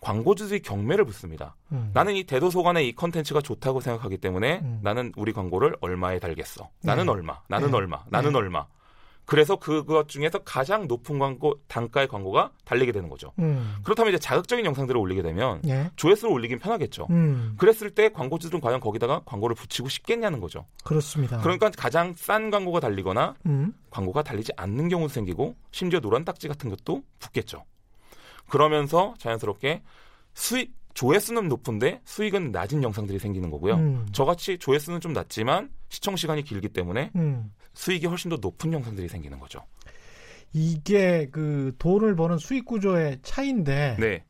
[0.02, 1.56] 광고주들이 경매를 붙습니다.
[1.72, 1.92] 음.
[1.94, 4.80] 나는 이 대도서관의 이 컨텐츠가 좋다고 생각하기 때문에 음.
[4.84, 6.70] 나는 우리 광고를 얼마에 달겠어.
[6.84, 7.12] 나는 네.
[7.12, 7.78] 얼마, 나는 네.
[7.78, 8.38] 얼마, 나는 네.
[8.38, 8.66] 얼마.
[9.30, 13.32] 그래서 그것 중에서 가장 높은 광고 단가의 광고가 달리게 되는 거죠.
[13.38, 13.76] 음.
[13.84, 15.92] 그렇다면 이제 자극적인 영상들을 올리게 되면 예.
[15.98, 17.06] 조회수를 올리긴 편하겠죠.
[17.12, 17.54] 음.
[17.60, 20.66] 그랬을 때 광고주들은 과연 거기다가 광고를 붙이고 싶겠냐는 거죠.
[20.84, 21.38] 그렇습니다.
[21.42, 23.72] 그러니까 가장 싼 광고가 달리거나 음.
[23.92, 27.66] 광고가 달리지 않는 경우도 생기고 심지어 노란 딱지 같은 것도 붙겠죠.
[28.48, 29.84] 그러면서 자연스럽게
[30.34, 33.76] 수익 조회수는 높은데 수익은 낮은 영상들이 생기는 거고요.
[33.76, 34.08] 음.
[34.12, 37.52] 저같이 조회수는 좀 낮지만 시청 시간이 길기 때문에 음.
[37.74, 39.64] 수익이 훨씬 더 높은 영상들이 생기는 거죠.
[40.54, 44.24] 이게 그 돈을 버는 수익 구조의 차이인데 네.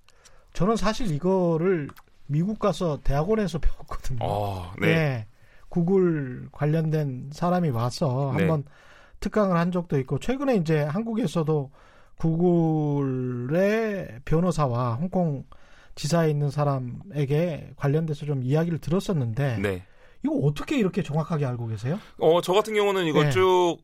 [0.53, 1.89] 저는 사실 이거를
[2.25, 4.19] 미국 가서 대학원에서 배웠거든요.
[4.21, 4.87] 어, 네.
[4.87, 5.27] 네.
[5.69, 8.39] 구글 관련된 사람이 와서 네.
[8.39, 8.63] 한번
[9.19, 11.71] 특강을 한 적도 있고 최근에 이제 한국에서도
[12.17, 15.45] 구글의 변호사와 홍콩
[15.95, 19.83] 지사에 있는 사람에게 관련돼서 좀 이야기를 들었었는데 네.
[20.23, 21.99] 이거 어떻게 이렇게 정확하게 알고 계세요?
[22.19, 23.31] 어, 저 같은 경우는 이거 네.
[23.31, 23.77] 쭉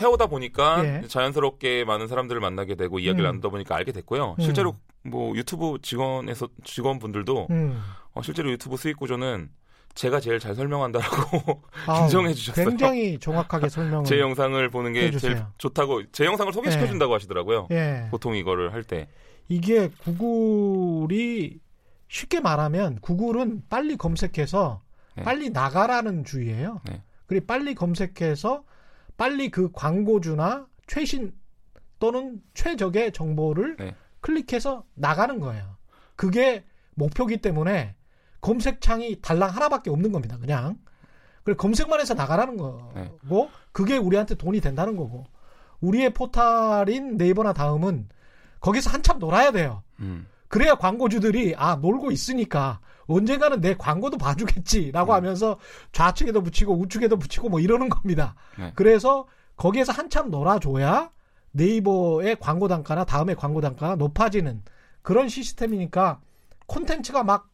[0.00, 1.02] 해오다 보니까 네.
[1.08, 3.26] 자연스럽게 많은 사람들을 만나게 되고 이야기를 음.
[3.26, 4.36] 나누다 보니까 알게 됐고요.
[4.38, 4.42] 음.
[4.42, 7.80] 실제로 뭐 유튜브 직원에서 직원분들도 음.
[8.12, 9.50] 어, 실제로 유튜브 수익 구조는
[9.94, 11.62] 제가 제일 잘 설명한다라고
[12.04, 12.68] 인정해 주셨어요.
[12.68, 15.32] 굉장히 정확하게 설명을 제 영상을 보는 게 해주세요.
[15.34, 17.14] 제일 좋다고 제 영상을 소개시켜 준다고 네.
[17.16, 17.66] 하시더라고요.
[17.70, 18.06] 네.
[18.10, 19.08] 보통 이거를 할 때.
[19.48, 21.58] 이게 구글이
[22.08, 24.80] 쉽게 말하면 구글은 빨리 검색해서
[25.16, 25.22] 네.
[25.22, 26.80] 빨리 나가라는 주의예요.
[26.84, 27.02] 네.
[27.26, 28.64] 그리고 빨리 검색해서
[29.16, 31.32] 빨리 그 광고주나 최신
[31.98, 33.94] 또는 최적의 정보를 네.
[34.20, 35.76] 클릭해서 나가는 거예요.
[36.16, 37.94] 그게 목표기 때문에
[38.40, 40.38] 검색창이 달랑 하나밖에 없는 겁니다.
[40.38, 40.78] 그냥.
[41.42, 43.10] 그래 검색만 해서 나가라는 거고 네.
[43.72, 45.24] 그게 우리한테 돈이 된다는 거고
[45.80, 48.08] 우리의 포탈인 네이버나 다음은
[48.60, 49.82] 거기서 한참 놀아야 돼요.
[50.00, 50.26] 음.
[50.50, 55.14] 그래야 광고주들이 아 놀고 있으니까 언젠가는 내 광고도 봐주겠지라고 음.
[55.14, 55.58] 하면서
[55.92, 58.34] 좌측에도 붙이고 우측에도 붙이고 뭐 이러는 겁니다.
[58.58, 58.72] 네.
[58.74, 61.10] 그래서 거기에서 한참 놀아줘야
[61.52, 64.62] 네이버의 광고 단가나 다음에 광고 단가가 높아지는
[65.02, 66.20] 그런 시스템이니까
[66.66, 67.49] 콘텐츠가 막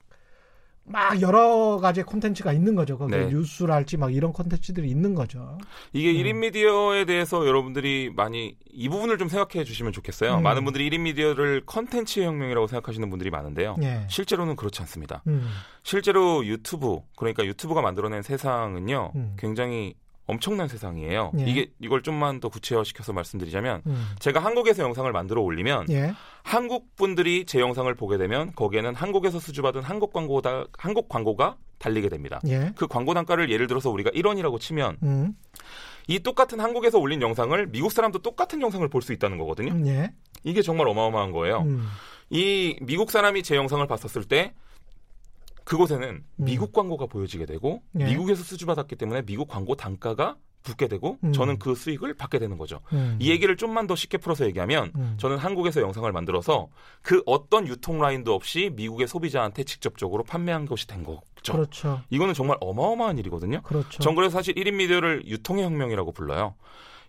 [0.88, 2.96] 막 여러 가지 콘텐츠가 있는 거죠.
[2.96, 3.26] 거기 네.
[3.26, 5.58] 뉴스랄지 막 이런 콘텐츠들이 있는 거죠.
[5.92, 6.16] 이게 음.
[6.16, 10.36] 1인 미디어에 대해서 여러분들이 많이 이 부분을 좀 생각해 주시면 좋겠어요.
[10.36, 10.42] 음.
[10.42, 13.76] 많은 분들이 1인 미디어를 콘텐츠 혁명이라고 생각하시는 분들이 많은데요.
[13.82, 14.06] 예.
[14.08, 15.22] 실제로는 그렇지 않습니다.
[15.26, 15.48] 음.
[15.82, 19.12] 실제로 유튜브 그러니까 유튜브가 만들어낸 세상은요.
[19.16, 19.36] 음.
[19.38, 19.94] 굉장히
[20.26, 21.32] 엄청난 세상이에요.
[21.38, 21.44] 예.
[21.44, 24.08] 이게 이걸 좀만 더 구체화시켜서 말씀드리자면 음.
[24.18, 26.12] 제가 한국에서 영상을 만들어 올리면 예.
[26.42, 32.40] 한국 분들이 제 영상을 보게 되면 거기에는 한국에서 수주받은 한국 광고다 한국 광고가 달리게 됩니다.
[32.48, 32.72] 예.
[32.76, 35.34] 그 광고 단가를 예를 들어서 우리가 1원이라고 치면 음.
[36.08, 39.72] 이 똑같은 한국에서 올린 영상을 미국 사람도 똑같은 영상을 볼 수 있다는 거거든요.
[39.72, 40.12] 음, 예.
[40.42, 41.62] 이게 정말 어마어마한 거예요.
[41.62, 41.86] 음.
[42.30, 44.54] 이 미국 사람이 제 영상을 봤었을 때
[45.66, 46.24] 그곳에는 음.
[46.36, 48.04] 미국 광고가 보여지게 되고 예.
[48.04, 51.32] 미국에서 수주받았기 때문에 미국 광고 단가가 붙게 되고 음.
[51.32, 52.80] 저는 그 수익을 받게 되는 거죠.
[52.92, 53.16] 음.
[53.20, 55.14] 이 얘기를 좀만 더 쉽게 풀어서 얘기하면 음.
[55.18, 56.68] 저는 한국에서 영상을 만들어서
[57.02, 61.52] 그 어떤 유통 라인도 없이 미국의 소비자한테 직접적으로 판매한 것이 된 거죠.
[61.52, 62.00] 그렇죠.
[62.10, 63.62] 이거는 정말 어마어마한 일이거든요.
[63.62, 64.00] 그렇죠.
[64.00, 66.54] 전 그래서 사실 1인 미디어를 유통의 혁명이라고 불러요.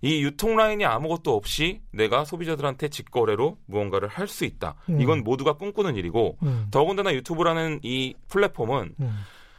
[0.01, 4.75] 이 유통 라인이 아무것도 없이 내가 소비자들한테 직거래로 무언가를 할 수 있다.
[4.89, 4.99] 음.
[5.01, 6.67] 이건 모두가 꿈꾸는 일이고 음.
[6.69, 9.17] 더군다나 유튜브라는 이 플랫폼은 음.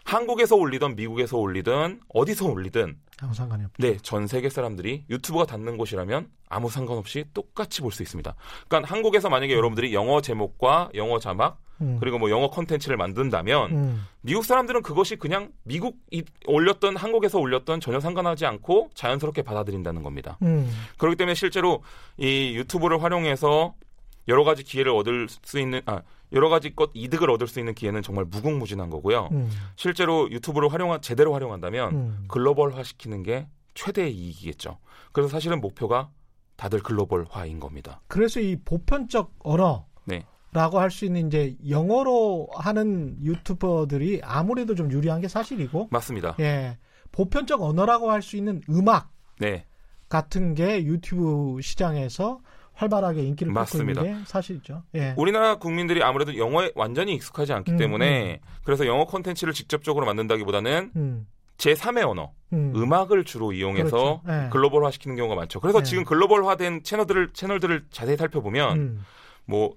[0.08, 3.74] 한국에서 올리든 미국에서 올리든 어디서 올리든 아무 상관이 없죠.
[3.78, 8.34] 네, 전 세계 사람들이 유튜브가 닿는 곳이라면 아무 상관없이 똑같이 볼 수 있습니다.
[8.68, 9.58] 그러니까 한국에서 만약에 음.
[9.58, 11.98] 여러분들이 영어 제목과 영어 자막 음.
[12.00, 14.06] 그리고 뭐 영어 콘텐츠를 만든다면 음.
[14.22, 20.38] 미국 사람들은 그것이 그냥 미국이 올렸던 한국에서 올렸던 전혀 상관하지 않고 자연스럽게 받아들인다는 겁니다.
[20.42, 20.72] 음.
[20.96, 21.82] 그렇기 때문에 실제로
[22.16, 23.74] 이 유튜브를 활용해서
[24.26, 28.02] 여러 가지 기회를 얻을 수 있는 아 여러 가지 것 이득을 얻을 수 있는 기회는
[28.02, 29.28] 정말 무궁무진한 거고요.
[29.32, 29.50] 음.
[29.76, 32.24] 실제로 유튜브를 활용한 제대로 활용한다면 음.
[32.28, 34.78] 글로벌화 시키는 게 최대의 이익이겠죠.
[35.12, 36.10] 그래서 사실은 목표가
[36.56, 38.00] 다들 글로벌화인 겁니다.
[38.08, 40.24] 그래서 이 보편적 언어 네.
[40.52, 46.36] 라고 할 수 있는 이제 영어로 하는 유튜버들이 아무래도 좀 유리한 게 사실이고 맞습니다.
[46.40, 46.78] 예.
[47.12, 49.64] 보편적 언어라고 할 수 있는 음악 네.
[50.08, 52.40] 같은 게 유튜브 시장에서
[52.78, 54.00] 활발하게 인기를 맞습니다.
[54.00, 54.84] 끌고 있는 게 사실이죠.
[54.94, 55.12] 예.
[55.16, 61.26] 우리나라 국민들이 아무래도 영어에 완전히 익숙하지 않기 음, 때문에 그래서 영어 콘텐츠를 직접적으로 만든다기보다는 음,
[61.56, 62.72] 제3의 언어, 음.
[62.76, 64.22] 음악을 주로 이용해서 그렇죠.
[64.28, 64.48] 예.
[64.50, 65.58] 글로벌화 시키는 경우가 많죠.
[65.58, 65.84] 그래서 네.
[65.84, 69.04] 지금 글로벌화된 채널들을 채널들을 자세히 살펴보면 음,
[69.44, 69.74] 뭐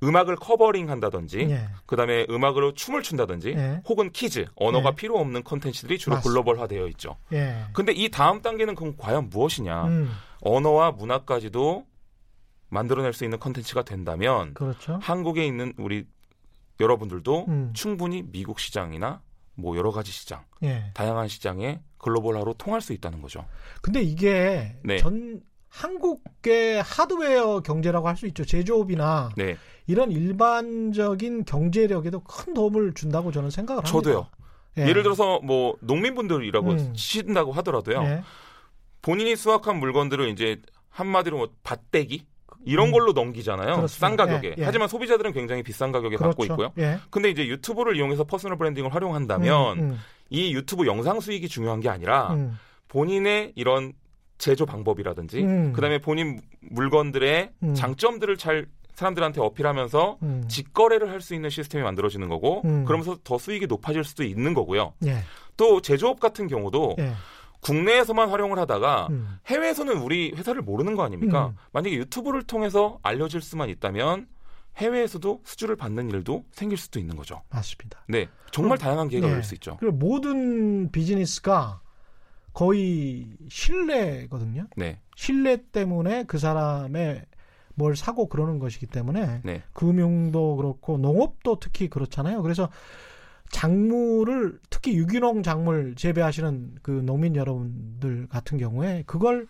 [0.00, 1.68] 음악을 covering 한다든지 예.
[1.86, 3.82] 그다음에 음악으로 춤을 춘다든지 예.
[3.88, 4.94] 혹은 퀴즈, 언어가 예.
[4.94, 6.40] 필요 없는 콘텐츠들이 주로 맞습니다.
[6.40, 7.16] 글로벌화되어 있죠.
[7.32, 7.64] 예.
[7.72, 9.86] 근데 이 다음 단계는 그럼 과연 무엇이냐?
[9.86, 11.87] 음, 언어와 문화까지도
[12.68, 14.98] 만들어낼 수 있는 콘텐츠가 된다면 그렇죠.
[15.02, 16.06] 한국에 있는 우리
[16.80, 17.72] 여러분들도 음.
[17.74, 19.20] 충분히 미국 시장이나
[19.54, 20.92] 뭐 여러 가지 시장, 예.
[20.94, 23.44] 다양한 시장에 글로벌화로 통할 수 있다는 거죠.
[23.82, 24.98] 근데 이게 네.
[24.98, 28.44] 전 한국의 하드웨어 경제라고 할 수 있죠.
[28.44, 29.56] 제조업이나 네,
[29.88, 33.92] 이런 일반적인 경제력에도 큰 도움을 준다고 저는 생각을 합니다.
[33.92, 34.28] 저도요.
[34.76, 34.92] 예.
[34.92, 36.94] 를 들어서 뭐 농민분들이라고 음.
[36.94, 38.02] 치신다고 하더라도요.
[38.04, 38.22] 예.
[39.02, 42.26] 본인이 수확한 물건들을 이제 한마디로 뭐 밭떼기
[42.64, 42.92] 이런 음.
[42.92, 43.76] 걸로 넘기잖아요.
[43.76, 43.88] 그렇습니다.
[43.88, 44.48] 싼 가격에.
[44.48, 44.64] 예, 예.
[44.64, 46.44] 하지만 소비자들은 굉장히 비싼 가격에 그렇죠.
[46.44, 46.72] 있고요.
[46.78, 46.98] 예.
[47.10, 49.98] 근데 이제 유튜브를 이용해서 personal branding을 활용한다면 음,
[50.30, 53.92] 이 유튜브 영상 수익이 중요한 게 아니라 음, 본인의 이런
[54.38, 55.72] 제조 방법이라든지 음.
[55.72, 56.40] 그다음에 본인
[56.70, 57.74] 물건들의 음.
[57.74, 60.44] 장점들을 잘 사람들한테 어필하면서 음.
[60.48, 62.84] 직거래를 할 수 있는 시스템이 만들어지는 거고 음.
[62.84, 64.94] 그러면서 더 수익이 높아질 수도 있는 거고요.
[65.06, 65.18] 예.
[65.56, 67.12] 또 제조업 같은 경우도 예.
[67.60, 69.38] 국내에서만 활용을 하다가 음.
[69.46, 71.48] 해외에서는 우리 회사를 모르는 거 아닙니까?
[71.48, 71.56] 음.
[71.72, 74.28] 만약에 유튜브를 통해서 알려질 수만 있다면
[74.76, 77.42] 해외에서도 수주를 받는 일도 생길 수도 있는 거죠.
[77.50, 78.00] 맞습니다.
[78.08, 79.32] 네, 정말 그럼- 다양한 기회가 네.
[79.32, 79.76] 열릴 수 있죠.
[79.80, 81.80] 그리고 모든 비즈니스가
[82.52, 84.66] 거의 신뢰거든요.
[84.76, 87.24] 네, 신뢰 때문에 그 사람의
[87.74, 92.42] 뭘 사고 그러는 것이기 때문에 네, 금융도 그렇고 농업도 특히 그렇잖아요.
[92.42, 92.68] 그래서
[93.50, 99.46] 작물을 특히 유기농 작물 재배하시는 그 농민 여러분들 같은 경우에 그걸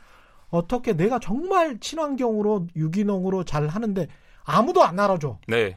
[0.50, 4.06] 어떻게 내가 정말 친환경으로 유기농으로 잘 하는데
[4.44, 5.38] 아무도 안 알아줘.
[5.46, 5.76] 네,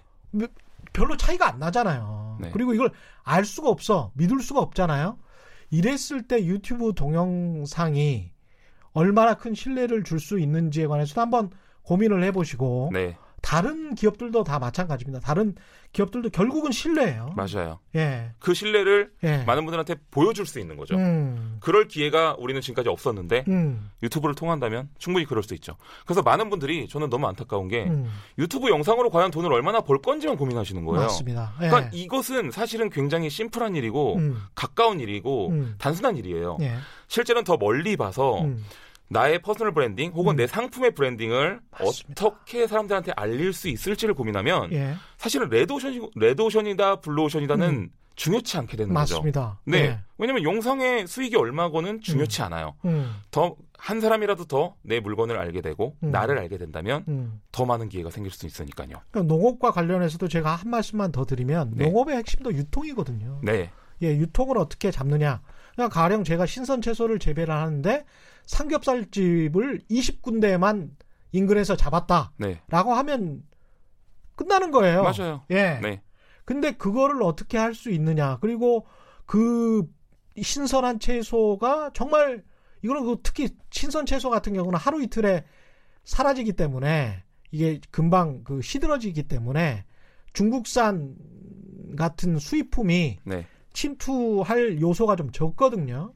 [0.93, 2.37] 별로 차이가 안 나잖아요.
[2.41, 2.49] 네.
[2.51, 2.91] 그리고 이걸
[3.23, 4.11] 알 수가 없어.
[4.15, 5.17] 믿을 수가 없잖아요.
[5.71, 8.31] 이랬을 때 유튜브 동영상이
[8.93, 11.49] 얼마나 큰 신뢰를 줄 수 있는지에 관해서도 한번
[11.83, 15.19] 고민을 해보시고 네, 다른 기업들도 다 마찬가지입니다.
[15.19, 15.55] 다른
[15.93, 17.33] 기업들도 결국은 신뢰예요.
[17.35, 17.79] 맞아요.
[17.95, 19.43] 예, 그 신뢰를 예.
[19.43, 20.95] 많은 분들한테 보여줄 수 있는 거죠.
[20.95, 25.75] 음, 그럴 기회가 우리는 지금까지 없었는데 음, 유튜브를 통한다면 충분히 그럴 수 있죠.
[26.05, 30.37] 그래서 많은 분들이 저는 너무 안타까운 게 음, 유튜브 영상으로 과연 돈을 얼마나 벌 건지만
[30.37, 31.01] 고민하시는 거예요.
[31.01, 31.53] 맞습니다.
[31.63, 31.67] 예.
[31.67, 35.75] 그러니까 이것은 사실은 굉장히 심플한 일이고 음, 가까운 일이고 음.
[35.77, 36.57] 단순한 일이에요.
[36.61, 36.75] 예,
[37.07, 38.63] 실제는 더 멀리 봐서 음,
[39.11, 40.37] 나의 personal branding 혹은 음.
[40.37, 42.25] 내 상품의 branding을 맞습니다.
[42.25, 49.15] 어떻게 사람들한테 알릴 수 있을지를 고민하면 예, 사실은 레드오션 레드오션이다 블루오션이다는 중요치 않게 되는 거죠.
[49.15, 49.17] 음.
[49.17, 49.59] 맞습니다.
[49.65, 49.77] 네.
[49.79, 49.99] 예.
[50.17, 52.75] 왜냐면 영상의 수익이 얼마고는 중요치 않아요.
[52.85, 56.11] 음, 더한 사람이라도 더 내 물건을 알게 되고 음.
[56.11, 57.41] 나를 알게 된다면 음.
[57.51, 58.97] 더 많은 기회가 생길 수 있으니까요.
[59.11, 61.85] 그러니까 농업과 관련해서도 제가 한 말씀만 더 드리면 네.
[61.85, 63.39] 농업의 핵심도 유통이거든요.
[63.43, 63.71] 네.
[64.03, 65.41] 예, 유통을 어떻게 잡느냐.
[65.81, 68.05] 그러니까 가령 제가 신선 채소를 재배를 하는데
[68.45, 70.91] 삼겹살집을 20군데만
[71.31, 72.61] 인근에서 잡았다라고 네.
[72.69, 73.43] 하면
[74.35, 75.03] 끝나는 거예요.
[75.03, 75.43] 맞아요.
[75.49, 75.79] 예.
[75.81, 76.01] 네.
[76.45, 78.37] 근데 그거를 어떻게 할 수 있느냐.
[78.41, 78.85] 그리고
[79.25, 79.83] 그
[80.39, 82.43] 신선한 채소가 정말
[82.83, 85.45] 이거는 그 특히 신선 채소 같은 경우는 하루 이틀에
[86.03, 89.85] 사라지기 때문에 이게 금방 그 시들어지기 때문에
[90.33, 91.15] 중국산
[91.97, 93.45] 같은 수입품이 네.
[93.73, 96.13] 침투할 요소가 좀 적거든요.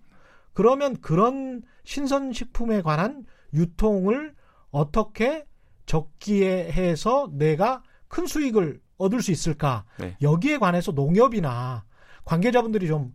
[0.53, 4.33] 그러면 그런 신선식품에 관한 유통을
[4.71, 5.45] 어떻게
[5.85, 9.85] 적기에 해서 내가 큰 수익을 얻을 수 있을까?
[9.97, 10.15] 네.
[10.21, 11.85] 여기에 관해서 농협이나
[12.23, 13.13] 관계자분들이 좀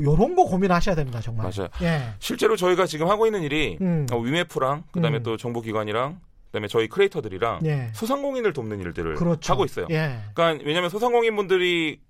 [0.00, 1.50] 요런 거 고민하셔야 됩니다, 정말.
[1.50, 1.68] 맞아요.
[1.82, 2.14] 예.
[2.18, 4.06] 실제로 저희가 지금 하고 있는 일이 음.
[4.10, 5.22] 어, 위메프랑 그다음에 음.
[5.22, 7.90] 또 정보기관이랑 그다음에 저희 크리에이터들이랑 예.
[7.94, 9.52] 소상공인을 돕는 일들을 그렇죠.
[9.52, 9.86] 하고 있어요.
[9.90, 10.18] 예.
[10.34, 12.00] 그러니까 왜냐하면 소상공인분들이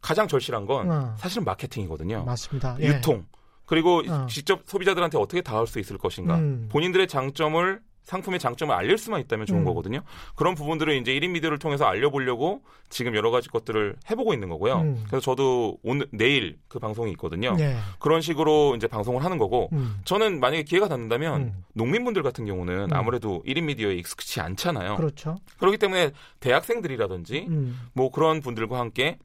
[0.00, 1.14] 가장 절실한 건 어.
[1.18, 2.24] 사실은 마케팅이거든요.
[2.24, 2.76] 맞습니다.
[2.80, 2.86] 예.
[2.88, 3.26] 유통
[3.66, 4.26] 그리고 어.
[4.28, 6.36] 직접 소비자들한테 어떻게 닿을 수 있을 것인가.
[6.36, 6.68] 음.
[6.72, 9.64] 본인들의 장점을 상품의 장점을 알릴 수만 있다면 좋은 음.
[9.64, 10.02] 거거든요.
[10.34, 14.80] 그런 부분들을 이제 1인 미디어를 통해서 알려보려고 지금 여러 가지 것들을 해보고 있는 거고요.
[14.80, 15.04] 음.
[15.06, 17.54] 그래서 저도 오늘 내일 그 방송이 있거든요.
[17.60, 17.76] 예.
[18.00, 20.00] 그런 식으로 이제 방송을 하는 거고 음.
[20.04, 21.64] 저는 만약에 기회가 닿는다면 음.
[21.74, 22.92] 농민분들 같은 경우는 음.
[22.92, 24.96] 아무래도 1인 미디어에 익숙치 않잖아요.
[24.96, 25.36] 그렇죠.
[25.58, 26.10] 그렇기 때문에
[26.40, 27.78] 대학생들이라든지 음.
[27.92, 29.18] 뭐 그런 분들과 함께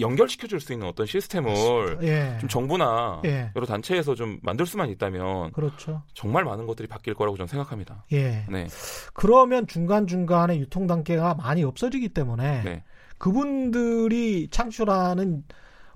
[0.00, 2.38] 연결시켜 줄 수 있는 어떤 시스템을 예.
[2.40, 3.50] 좀 정부나 예.
[3.56, 6.02] 여러 단체에서 좀 만들 수만 있다면 그렇죠.
[6.14, 8.04] 정말 많은 것들이 바뀔 거라고 저는 생각합니다.
[8.12, 8.46] 예.
[8.48, 8.66] 네.
[9.12, 12.84] 그러면 중간 중간에 유통 단계가 많이 없어지기 때문에 네.
[13.18, 15.44] 그분들이 창출하는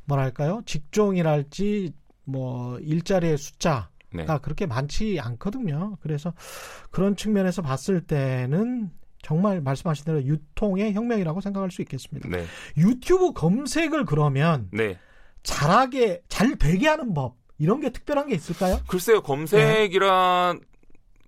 [0.04, 1.92] 뭐랄까요 직종이랄지
[2.24, 4.26] 뭐 일자리의 숫자가 네.
[4.42, 5.96] 그렇게 많지 않거든요.
[6.00, 6.32] 그래서
[6.90, 8.90] 그런 측면에서 봤을 때는
[9.26, 12.28] 정말 말씀하신 대로 유통의 혁명이라고 생각할 수 있겠습니다.
[12.28, 12.44] 네.
[12.76, 15.00] 유튜브 검색을 그러면 네.
[15.42, 18.78] 잘하게 잘 되게 하는 법 이런 게 특별한 게 있을까요?
[18.86, 20.66] 글쎄요 검색이란 네.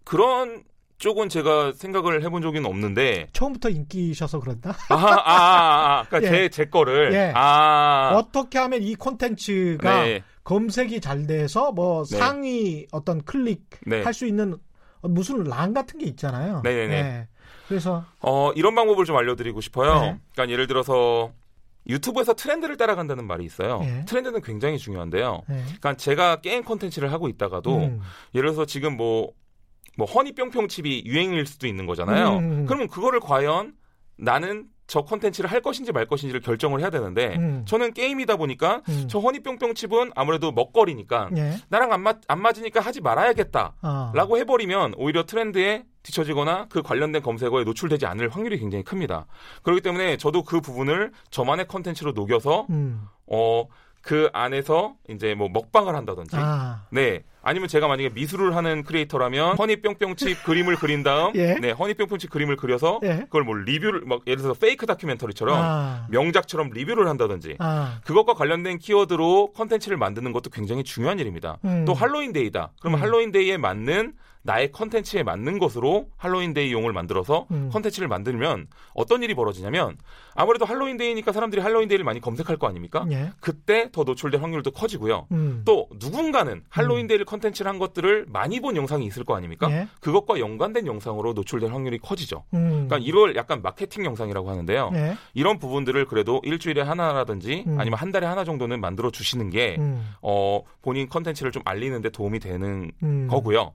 [0.05, 0.63] 그런
[0.99, 4.77] 쪽은 제가 생각을 해본 적은 없는데 처음부터 인기셔서 그런다.
[4.91, 6.05] 아, 아, 아, 아.
[6.05, 6.43] 그러니까 예.
[6.43, 7.33] 제, 제 거를 예.
[7.35, 10.23] 아 어떻게 하면 이 콘텐츠가 네.
[10.45, 12.17] 검색이 잘 돼서 뭐 네.
[12.17, 14.05] 상위 어떤 클릭 네.
[14.05, 14.57] 할수 있는
[15.03, 16.61] 무슨 란 같은 게 있잖아요.
[16.63, 17.27] 네네네.
[17.69, 17.75] 네.
[17.75, 20.01] 그래서 어 이런 방법을 좀 알려드리고 싶어요.
[20.01, 20.19] 네.
[20.33, 21.33] 그러니까 예를 들어서
[21.87, 23.81] 유튜브에서 트렌드를 따라간다는 말이 있어요.
[23.81, 24.05] 네.
[24.07, 25.43] 트렌드는 굉장히 중요한데요.
[25.49, 25.63] 네.
[25.65, 28.01] 그러니까 제가 게임 콘텐츠를 하고 있다가도 음.
[28.35, 29.33] 예를 들어서 지금 뭐
[29.99, 32.39] 허니 뿅뿅칩이 유행일 수도 있는 거잖아요.
[32.39, 32.67] 음.
[32.67, 33.75] 그러면 그거를 과연
[34.17, 37.63] 나는 저 콘텐츠를 할 것인지 말 것인지를 결정을 해야 되는데 음.
[37.67, 39.05] 저는 게임이다 보니까 음.
[39.07, 41.57] 저 허니뿅뿅 칩은 아무래도 먹거리니까 예.
[41.69, 44.13] 나랑 안, 맞, 안 맞으니까 하지 말아야겠다 아.
[44.15, 49.27] 라고 해버리면 오히려 트렌드에 뒤처지거나 그 관련된 검색어에 노출되지 않을 확률이 굉장히 큽니다.
[49.63, 53.03] 그렇기 때문에 저도 그 부분을 저만의 콘텐츠로 녹여서 음.
[53.27, 53.67] 어,
[54.01, 56.87] 그 안에서 이제 뭐 먹방을 한다든지 아.
[56.91, 61.55] 네 아니면 제가 만약에 미술을 하는 creator라면 허니 뿅뿅칩 그림을 그린 다음 예?
[61.55, 63.21] 네 허니 뿅뿅칩 그림을 그려서 예?
[63.25, 66.07] 그걸 뭐 리뷰를 막 예를 들어서 fake 다큐멘터리처럼 아.
[66.11, 68.01] 명작처럼 리뷰를 한다든지 아.
[68.05, 71.57] 그것과 관련된 키워드로 컨텐츠를 만드는 것도 굉장히 중요한 일입니다.
[71.65, 71.87] 음.
[71.87, 72.73] 또 할로윈데이다.
[72.81, 73.03] 그러면 음.
[73.03, 77.69] 할로윈데이에 맞는 나의 컨텐츠에 맞는 것으로 할로윈데이용을 만들어서 음.
[77.73, 79.99] 컨텐츠를 만들면 어떤 일이 벌어지냐면
[80.35, 83.05] 아무래도 할로윈데이니까 사람들이 할로윈데이를 많이 검색할 거 아닙니까?
[83.11, 83.33] 예.
[83.41, 85.27] 그때 더 노출될 확률도 커지고요.
[85.33, 85.63] 음.
[85.67, 89.71] 또 누군가는 할로윈데이를 컨텐츠를 한 것들을 많이 본 영상이 있을 거 아닙니까?
[89.71, 89.89] 예.
[90.01, 92.45] 그것과 연관된 영상으로 노출될 확률이 커지죠.
[92.55, 92.87] 음.
[92.89, 94.91] 그러니까 이걸 약간 마케팅 영상이라고 하는데요.
[94.95, 95.17] 예.
[95.35, 97.81] 이런 부분들을 그래도 일주일에 하나라든지 음.
[97.81, 100.15] 아니면 한 달에 하나 정도는 만들어 주시는 게 음.
[100.23, 103.29] 어, 본인 컨텐츠를 좀 알리는데 도움이 되는 음.
[103.29, 103.73] 거고요.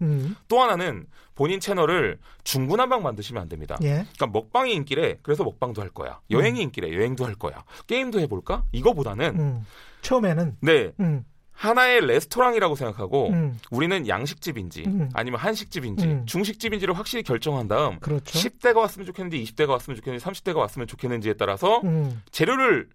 [0.47, 3.77] 또 하나는 본인 채널을 중구난방 만드시면 안 됩니다.
[3.83, 4.05] 예.
[4.15, 5.17] 그러니까 먹방이 인기래.
[5.23, 6.19] 그래서 먹방도 할 거야.
[6.29, 6.63] 여행이 음.
[6.63, 6.93] 인기래.
[6.93, 7.63] 여행도 할 거야.
[7.87, 8.63] 게임도 해볼까?
[8.71, 9.65] 이거보다는 음.
[10.01, 10.91] 처음에는 네.
[10.99, 11.25] 음.
[11.63, 13.57] 하나의 레스토랑이라고 생각하고 음.
[13.71, 15.09] 우리는 양식집인지 음.
[15.13, 16.25] 아니면 한식집인지 음.
[16.25, 18.37] 중식집인지를 확실히 결정한 다음 그렇죠.
[18.37, 22.21] 10대가 왔으면 좋겠는지 20대가 왔으면 좋겠는지 30대가 왔으면 좋겠는지에 따라서 음.
[22.31, 22.89] 재료를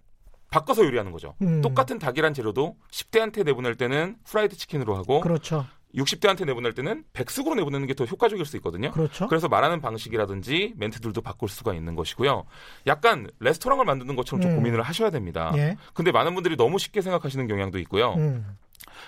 [0.50, 1.34] 바꿔서 요리하는 거죠.
[1.40, 1.62] 음.
[1.62, 5.64] 똑같은 닭이란 재료도 10대한테 내보낼 때는 프라이드 치킨으로 하고 그렇죠.
[5.94, 8.90] 60대한테 내보낼 때는 백숙으로 내보내는 게 더 효과적일 수 있거든요.
[8.92, 9.26] 그렇죠.
[9.26, 12.44] 그래서 말하는 방식이라든지 멘트들도 바꿀 수가 있는 것이고요.
[12.86, 14.56] 약간 레스토랑을 만드는 것처럼 좀 음.
[14.56, 15.52] 고민을 하셔야 됩니다.
[15.56, 15.76] 예.
[15.94, 18.14] 근데 많은 분들이 너무 쉽게 생각하시는 경향도 있고요.
[18.14, 18.46] 음.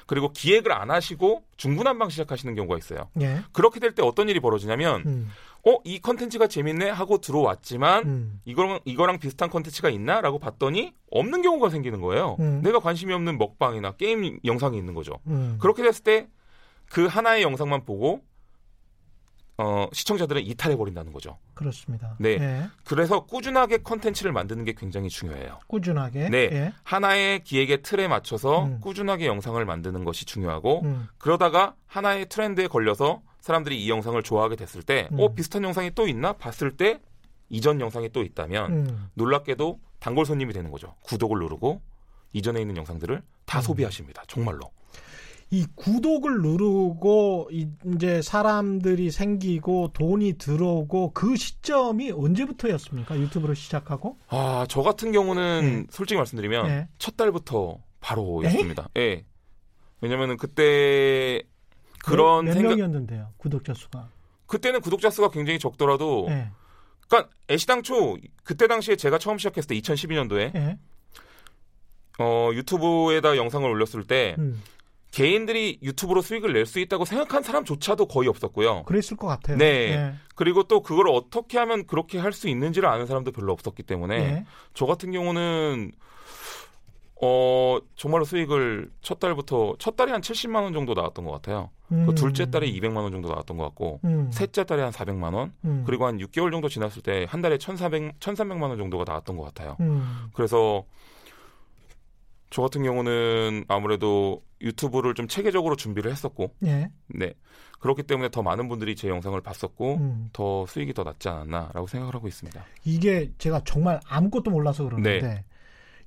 [0.07, 3.09] 그리고 기획을 안 하시고 중구난방 시작하시는 경우가 있어요.
[3.21, 3.41] 예.
[3.53, 5.31] 그렇게 될 때 어떤 일이 벌어지냐면 음.
[5.67, 8.41] 어, 이 컨텐츠가 재밌네 하고 들어왔지만 음.
[8.45, 12.37] 이거랑 이거랑 비슷한 컨텐츠가 있나라고 봤더니 없는 경우가 생기는 거예요.
[12.41, 12.61] 음.
[12.63, 15.19] 내가 관심이 없는 먹방이나 게임 영상이 있는 거죠.
[15.27, 15.59] 음.
[15.61, 16.29] 그렇게 됐을 때
[16.91, 18.21] 그 하나의 영상만 보고
[19.57, 21.39] 어, 시청자들은 이탈해 버린다는 거죠.
[21.55, 22.17] 그렇습니다.
[22.19, 22.31] 네.
[22.41, 22.71] 예.
[22.85, 25.61] 그래서 꾸준하게 컨텐츠를 만드는 게 굉장히 중요해요.
[25.67, 26.31] 꾸준하게.
[26.31, 26.39] 네.
[26.51, 26.73] 예.
[26.83, 28.81] 하나의 기획의 틀에 맞춰서 음.
[28.81, 31.09] 꾸준하게 영상을 만드는 것이 중요하고 음.
[31.19, 35.21] 그러다가 하나의 트렌드에 걸려서 사람들이 이 영상을 좋아하게 됐을 때, 음.
[35.21, 37.01] 어 비슷한 영상이 또 있나 봤을 때
[37.51, 39.11] 이전 영상이 또 있다면 음.
[39.15, 40.95] 놀랍게도 단골 손님이 되는 거죠.
[41.03, 41.83] 구독을 누르고
[42.33, 43.63] 이전에 있는 영상들을 다 음.
[43.63, 44.23] 소비하십니다.
[44.27, 44.71] 정말로.
[45.53, 47.51] 이 구독을 누르고
[47.95, 53.19] 이제 사람들이 생기고 돈이 들어오고 그 시점이 언제부터였습니까?
[53.19, 54.17] 유튜브를 시작하고?
[54.29, 55.87] 아, 저 같은 경우는 네.
[55.91, 56.89] 솔직히 말씀드리면 네.
[56.99, 58.91] 첫 달부터 바로였습니다.
[58.97, 59.01] 예.
[59.01, 59.25] 네.
[60.01, 61.43] 왜냐면은 그때
[62.05, 62.69] 그런 몇, 몇 생각...
[62.71, 64.09] 명이었는데요, 구독자 수가?
[64.47, 66.51] 그때는 구독자 수가 굉장히 적더라도 네.
[67.09, 70.79] 그러니까 애시당초 그때 당시에 제가 처음 시작했을 때 2012년도에 네.
[72.21, 74.63] 어, 유튜브에다 영상을 올렸을 때 음.
[75.11, 78.85] 개인들이 유튜브로 수익을 낼 수 있다고 생각한 사람조차도 거의 없었고요.
[78.85, 79.57] 그랬을 것 같아요.
[79.57, 79.97] 네.
[79.97, 80.15] 네.
[80.37, 84.45] 그리고 또 그걸 어떻게 하면 그렇게 할 수 있는지를 아는 사람도 별로 없었기 때문에 네.
[84.75, 85.91] 저 같은 경우는
[87.23, 91.69] 어 정말로 수익을 첫 달부터 첫 달에 한 70만 원 정도 나왔던 것 같아요.
[91.93, 92.07] 음.
[92.07, 94.31] 그 둘째 달에 200만 원 정도 나왔던 것 같고 음.
[94.33, 95.83] 셋째 달에 한 400만 원 음.
[95.87, 99.77] 그리고 한 6개월 정도 지났을 때 한 달에 1,400 1,300만 원 정도가 나왔던 것 같아요.
[99.81, 100.29] 음.
[100.33, 100.85] 그래서
[102.51, 106.91] 저 같은 경우는 아무래도 유튜브를 좀 체계적으로 준비를 했었고, 예.
[107.09, 107.35] 네
[107.81, 110.31] 그렇기 때문에 더 많은 분들이 제 영상을 봤었고 음.
[110.33, 112.63] 더 수익이 더 낫지 않았나라고 생각을 하고 있습니다.
[112.85, 115.45] 이게 제가 정말 아무것도 몰라서 그러는데 네.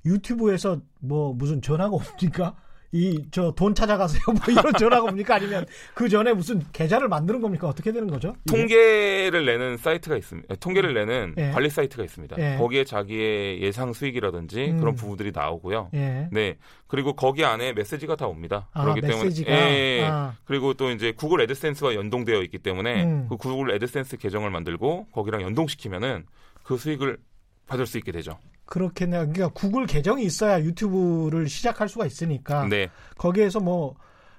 [0.06, 2.56] 유튜브에서 뭐 무슨 전화가 옵니까?
[2.94, 7.66] 이 저 돈 찾아가세요 뭐 이런 전화가 옵니까 아니면 그 전에 무슨 계좌를 만드는 겁니까
[7.68, 8.36] 어떻게 되는 거죠?
[8.46, 8.56] 이게?
[8.56, 10.54] 통계를 내는 사이트가 있습니다.
[10.56, 11.50] 통계를 내는 예.
[11.50, 12.36] 관리 사이트가 있습니다.
[12.38, 12.56] 예.
[12.56, 14.78] 거기에 자기의 예상 수익이라든지 음.
[14.80, 15.90] 그런 부분들이 나오고요.
[15.94, 16.28] 예.
[16.30, 18.68] 네 그리고 거기 안에 메시지가 다 옵니다.
[18.72, 19.50] 아, 그렇기 메시지가?
[19.50, 20.04] 때문에 예, 예.
[20.04, 20.34] 아.
[20.44, 23.26] 그리고 또 이제 구글 애드센스와 연동되어 있기 때문에 음.
[23.28, 26.26] 그 구글 애드센스 계정을 만들고 거기랑 연동시키면은
[26.62, 27.18] 그 수익을
[27.66, 28.38] 받을 수 있게 되죠.
[28.66, 29.20] 그렇겠네요.
[29.30, 33.94] 그러니까 구글 계정이 있어야 유튜브를 시작할 수가 있으니까 네, 거기에서 뭐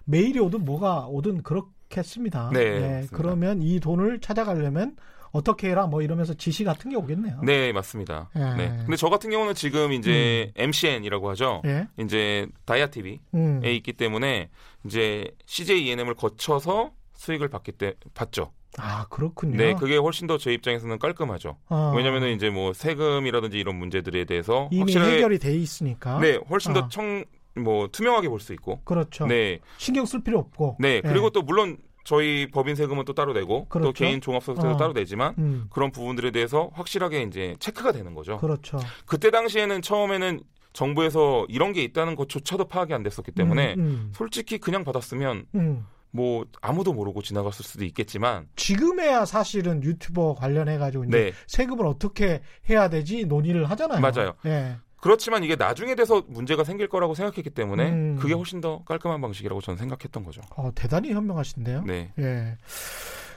[0.06, 2.52] 메일이 오든 뭐가 오든 그렇겠습니다.
[2.54, 3.18] 네, 맞습니다.
[3.18, 4.96] 그러면 이 돈을 찾아가려면
[5.32, 7.42] 어떻게 해라 뭐 이러면서 지시 같은 게 오겠네요.
[7.44, 8.30] 네 맞습니다.
[8.38, 8.40] 예.
[8.56, 8.78] 네.
[8.78, 11.62] 근데 저 같은 경우는 지금 이제 MCN이라고 하죠.
[11.66, 11.88] 예.
[12.00, 13.62] 이제 다이아 TV에 음.
[13.66, 14.50] 있기 때문에
[14.86, 18.54] 이제 CJ ENM을 거쳐서 수익을 받기 때 받죠.
[18.78, 19.58] 아 그렇군요.
[19.58, 21.58] 네, 그게 훨씬 더 제 입장에서는 깔끔하죠.
[21.70, 21.94] 어.
[21.96, 26.20] 왜냐면은 이제 뭐 세금이라든지 이런 문제들에 대해서 이미 확실하게 해결이 돼 있으니까.
[26.20, 26.88] 네, 훨씬 어.
[26.88, 28.82] 더청뭐 투명하게 볼 수 있고.
[28.84, 29.26] 그렇죠.
[29.28, 29.60] 네.
[29.78, 30.78] 신경 쓸 필요 없고.
[30.80, 31.02] 네, 예.
[31.02, 33.88] 그리고 또 물론 저희 법인 세금은 또 따로 내고 그렇죠.
[33.88, 34.78] 또 개인 종합소득세도 어.
[34.78, 38.38] 따로 내지만 음, 그런 부분들에 대해서 확실하게 이제 체크가 되는 거죠.
[38.38, 38.78] 그렇죠.
[39.08, 40.42] 그때 당시에는 처음에는
[40.74, 45.86] 정부에서 이런 게 있다는 것조차도 파악이 안 됐었기 때문에 음, 음, 솔직히 그냥 받았으면 음.
[46.16, 52.41] 뭐 아무도 모르고 지나갔을 수도 있겠지만 지금에야 사실은 유튜버 관련해 가지고 이제 네 세금을 어떻게
[52.70, 53.99] 해야 되지 논의를 하잖아요.
[53.99, 54.34] 맞아요.
[54.45, 54.78] 예.
[55.01, 58.16] 그렇지만 이게 나중에 돼서 문제가 생길 거라고 생각했기 때문에 음.
[58.16, 60.41] 그게 훨씬 더 깔끔한 방식이라고 저는 생각했던 거죠.
[60.55, 61.84] 어, 대단히 현명하신데요.
[61.84, 62.57] 네, 예.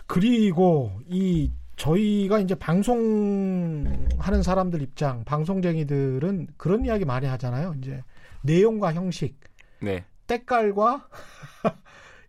[0.07, 7.75] 그리고 이 저희가 이제 방송하는 사람들 입장, 방송쟁이들은 그런 이야기 많이 하잖아요.
[7.79, 8.03] 이제
[8.43, 9.39] 내용과 형식,
[9.81, 11.09] 네, 때깔과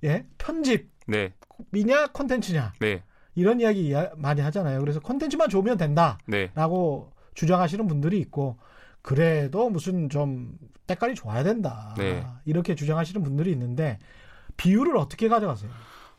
[0.03, 1.33] 예, 편집이냐 네,
[2.13, 3.03] 콘텐츠냐 네,
[3.35, 4.79] 이런 이야기 이야- 많이 하잖아요.
[4.79, 8.57] 그래서 콘텐츠만 좋으면 된다라고 네, 주장하시는 분들이 있고
[9.01, 11.93] 그래도 무슨 좀 때깔이 좋아야 된다.
[11.97, 12.25] 네.
[12.45, 13.97] 이렇게 주장하시는 분들이 있는데
[14.57, 15.71] 비율을 어떻게 가져가세요?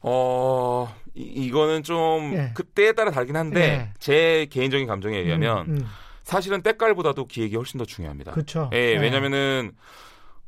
[0.02, 2.52] 어 이, 이거는 좀 예.
[2.54, 3.92] 그때에 따라 다르긴 한데 예.
[3.98, 5.86] 제 개인적인 감정에 의하면 음, 음.
[6.22, 8.32] 사실은 때깔보다도 기획이 훨씬 더 중요합니다.
[8.32, 8.70] 그렇죠.
[8.72, 9.72] 예, 왜냐면은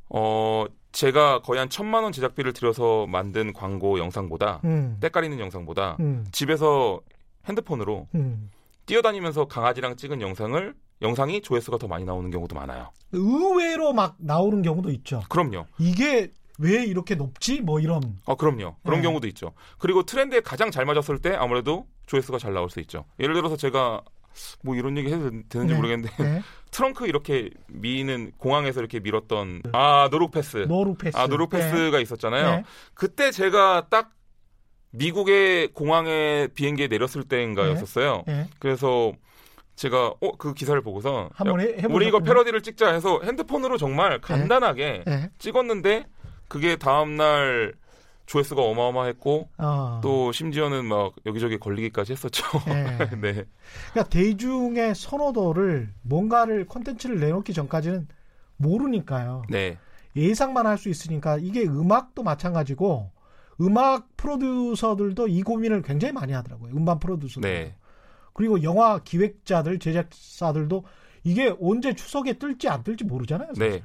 [0.08, 5.96] 어 제가 거의 한 천만 원 제작비를 들여서 만든 광고 영상보다 음, 때깔 있는 영상보다
[6.00, 7.00] 음, 집에서
[7.48, 8.50] 핸드폰으로 음.
[8.86, 12.90] 뛰어다니면서 강아지랑 찍은 영상을 영상이 조회수가 더 많이 나오는 경우도 많아요.
[13.10, 15.22] 의외로 막 나오는 경우도 있죠.
[15.28, 15.66] 그럼요.
[15.78, 17.60] 이게 왜 이렇게 높지?
[17.60, 18.20] 뭐 이런.
[18.24, 18.76] 어, 그럼요.
[18.84, 19.02] 그런 네.
[19.02, 19.52] 경우도 있죠.
[19.78, 23.04] 그리고 트렌드에 가장 잘 맞았을 때 아무래도 조회수가 잘 나올 수 있죠.
[23.18, 24.02] 예를 들어서 제가
[24.62, 25.74] 뭐 이런 얘기 해도 되는지 네.
[25.74, 26.42] 모르겠는데 네.
[26.72, 31.16] 트렁크 이렇게 미는 공항에서 이렇게 밀었던 아 노룩 패스 노루패스.
[31.16, 32.50] 아 노룩 패스가 있었잖아요.
[32.56, 32.64] 네.
[32.94, 34.12] 그때 제가 딱
[34.90, 38.24] 미국의 공항에 비행기에 내렸을 때인가였었어요.
[38.26, 38.48] 네.
[38.58, 39.12] 그래서
[39.76, 41.76] 제가 어 그 기사를 보고서 한번 해.
[41.88, 45.30] 우리 이거 패러디를 찍자 해서 핸드폰으로 정말 간단하게 네.
[45.38, 46.06] 찍었는데
[46.48, 47.72] 그게 다음 날
[48.32, 50.00] 조회수가 어마어마했고 어.
[50.02, 52.44] 또 심지어는 막 여기저기 걸리기까지 했었죠.
[52.66, 52.84] 네.
[53.20, 53.44] 네.
[53.92, 58.08] 그러니까 대중의 선호도를 뭔가를 콘텐츠를 내놓기 전까지는
[58.56, 59.42] 모르니까요.
[59.50, 59.76] 네.
[60.16, 63.10] 예상만 할 수 있으니까 이게 음악도 마찬가지고
[63.60, 66.72] 음악 프로듀서들도 이 고민을 굉장히 많이 하더라고요.
[66.74, 67.48] 음반 프로듀서들.
[67.48, 67.74] 네.
[68.32, 70.84] 그리고 영화 기획자들, 제작사들도
[71.24, 73.48] 이게 언제 추석에 뜰지 안 뜰지 모르잖아요.
[73.54, 73.70] 사실.
[73.70, 73.82] 네.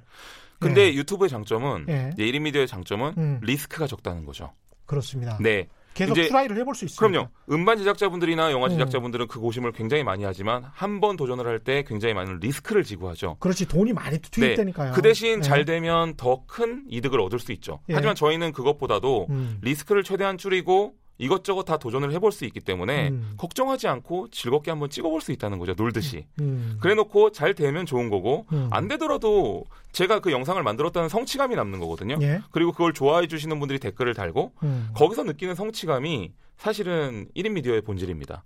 [0.59, 2.11] 근데 유튜브의 장점은 네.
[2.17, 3.39] 예, 1인 미디어의 장점은 음.
[3.43, 4.53] 리스크가 적다는 거죠.
[4.85, 5.37] 그렇습니다.
[5.41, 5.67] 네.
[5.93, 7.07] 계속 이제- try를 해볼 수 있습니다.
[7.07, 7.29] 그럼요.
[7.51, 8.71] 음반 제작자분들이나 영화 음.
[8.73, 13.09] 제작자분들은 그 고심을 굉장히 많이 하지만 한 번 도전을 할 때 굉장히 많은 리스크를 지고
[13.09, 13.35] 하죠.
[13.39, 14.93] 그렇지 돈이 많이 투입되니까요.
[14.93, 15.41] 그 대신 네.
[15.41, 17.79] 잘 되면 더 큰 이득을 얻을 수 있죠.
[17.89, 17.95] 예.
[17.95, 19.57] 하지만 저희는 그것보다도 음.
[19.61, 23.33] 리스크를 최대한 줄이고 이것저것 다 도전을 해볼 수 있기 때문에 음.
[23.37, 25.73] 걱정하지 않고 즐겁게 한번 찍어볼 수 있다는 거죠.
[25.75, 26.25] 놀듯이.
[26.39, 26.77] 음.
[26.79, 28.67] 그래놓고 잘 되면 좋은 거고 음.
[28.71, 32.17] 안 되더라도 제가 그 영상을 만들었다는 성취감이 남는 거거든요.
[32.21, 32.41] 예.
[32.51, 34.89] 그리고 그걸 좋아해 주시는 분들이 댓글을 달고 음.
[34.93, 38.43] 거기서 느끼는 성취감이 사실은 1인 미디어의 본질입니다.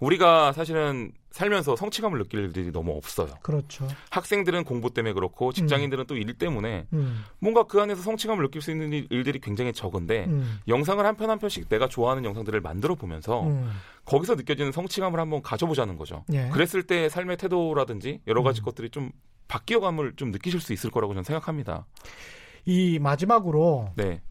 [0.00, 3.28] 우리가 사실은 살면서 성취감을 느낄 일들이 너무 없어요.
[3.42, 3.88] 그렇죠.
[4.10, 7.24] 학생들은 공부 때문에 그렇고 직장인들은 또일 때문에 음.
[7.40, 10.60] 뭔가 그 안에서 성취감을 느낄 수 있는 일- 일들이 굉장히 적은데 음.
[10.68, 13.70] 영상을 한 편 한 편씩 내가 좋아하는 영상들을 만들어 보면서 음.
[14.04, 16.24] 거기서 느껴지는 성취감을 한번 가져보자는 거죠.
[16.32, 16.48] 예.
[16.50, 18.64] 그랬을 때 삶의 태도라든지 여러 가지 음.
[18.66, 19.10] 것들이 좀
[19.48, 21.86] 바뀌어감을 좀 느끼실 수 있을 거라고 저는 생각합니다.
[22.64, 24.22] 이 마지막으로 네,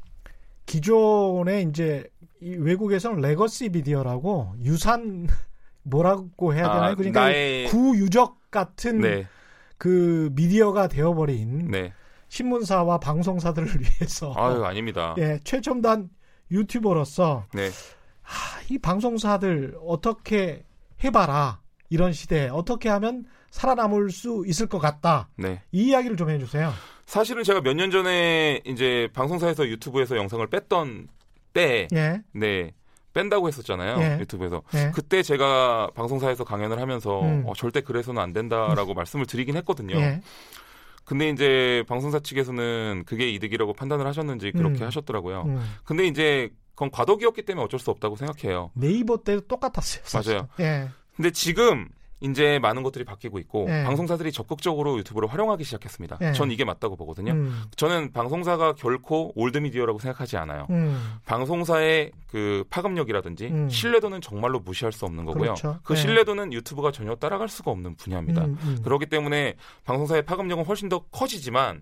[0.66, 2.06] 기존에 이제
[2.42, 5.28] 이 외국에서는 legacy media라고 유산
[5.84, 6.92] 뭐라고 해야 되나요?
[6.92, 9.28] 아, 그러니까 낡은 구유적 같은 네,
[9.78, 11.94] 그 미디어가 되어버린 네.
[12.30, 15.16] 신문사와 방송사들을 위해서 아유 아닙니다.
[15.18, 16.10] 예, 최첨단
[16.52, 17.70] 유튜버로서 네,
[18.22, 20.64] 하, 이 방송사들 어떻게
[21.04, 21.60] 해봐라
[21.90, 25.30] 이런 시대에 어떻게 하면 살아남을 수 있을 것 같다.
[25.38, 25.62] 네.
[25.72, 26.72] 이 이야기를 좀 해주세요.
[27.06, 31.08] 사실은 제가 몇 년 전에 이제 방송사에서 유튜브에서 영상을 뺐던
[31.54, 32.22] 때, 예.
[32.34, 32.72] 네.
[33.14, 34.00] 뺀다고 했었잖아요.
[34.00, 34.20] 예.
[34.20, 34.62] 유튜브에서.
[34.76, 34.92] 예.
[34.94, 37.44] 그때 제가 방송사에서 강연을 하면서 음.
[37.46, 39.96] 어, 절대 그래서는 안 된다라고 말씀을 드리긴 했거든요.
[39.98, 40.22] 예.
[41.06, 44.88] 근데 이제 방송사 측에서는 그게 이득이라고 판단을 하셨는지 그렇게 음.
[44.88, 45.44] 하셨더라고요.
[45.48, 45.62] 음.
[45.84, 48.72] 근데 이제 그건 과도기였기 때문에 어쩔 수 없다고 생각해요.
[48.74, 50.02] 네이버 때도 똑같았어요.
[50.06, 50.34] 사실.
[50.34, 50.48] 맞아요.
[50.60, 50.90] 예.
[51.16, 51.90] 근데 지금
[52.24, 53.84] 이제 많은 것들이 바뀌고 있고 예.
[53.84, 56.20] 방송사들이 적극적으로 유튜브를 활용하기 시작했습니다.
[56.22, 56.32] 예.
[56.32, 57.34] 전 이게 맞다고 보거든요.
[57.34, 57.64] 음.
[57.76, 60.66] 저는 방송사가 결코 올드미디어라고 생각하지 않아요.
[60.70, 61.18] 음.
[61.26, 63.70] 방송사의 그 파급력이라든지 음.
[63.70, 65.44] 신뢰도는 정말로 무시할 수 없는 거고요.
[65.56, 65.80] 그렇죠.
[65.84, 66.00] 그 네.
[66.00, 68.46] 신뢰도는 유튜브가 전혀 따라갈 수가 없는 분야입니다.
[68.46, 68.82] 음, 음.
[68.84, 71.82] 그렇기 때문에 방송사의 파급력은 훨씬 더 커지지만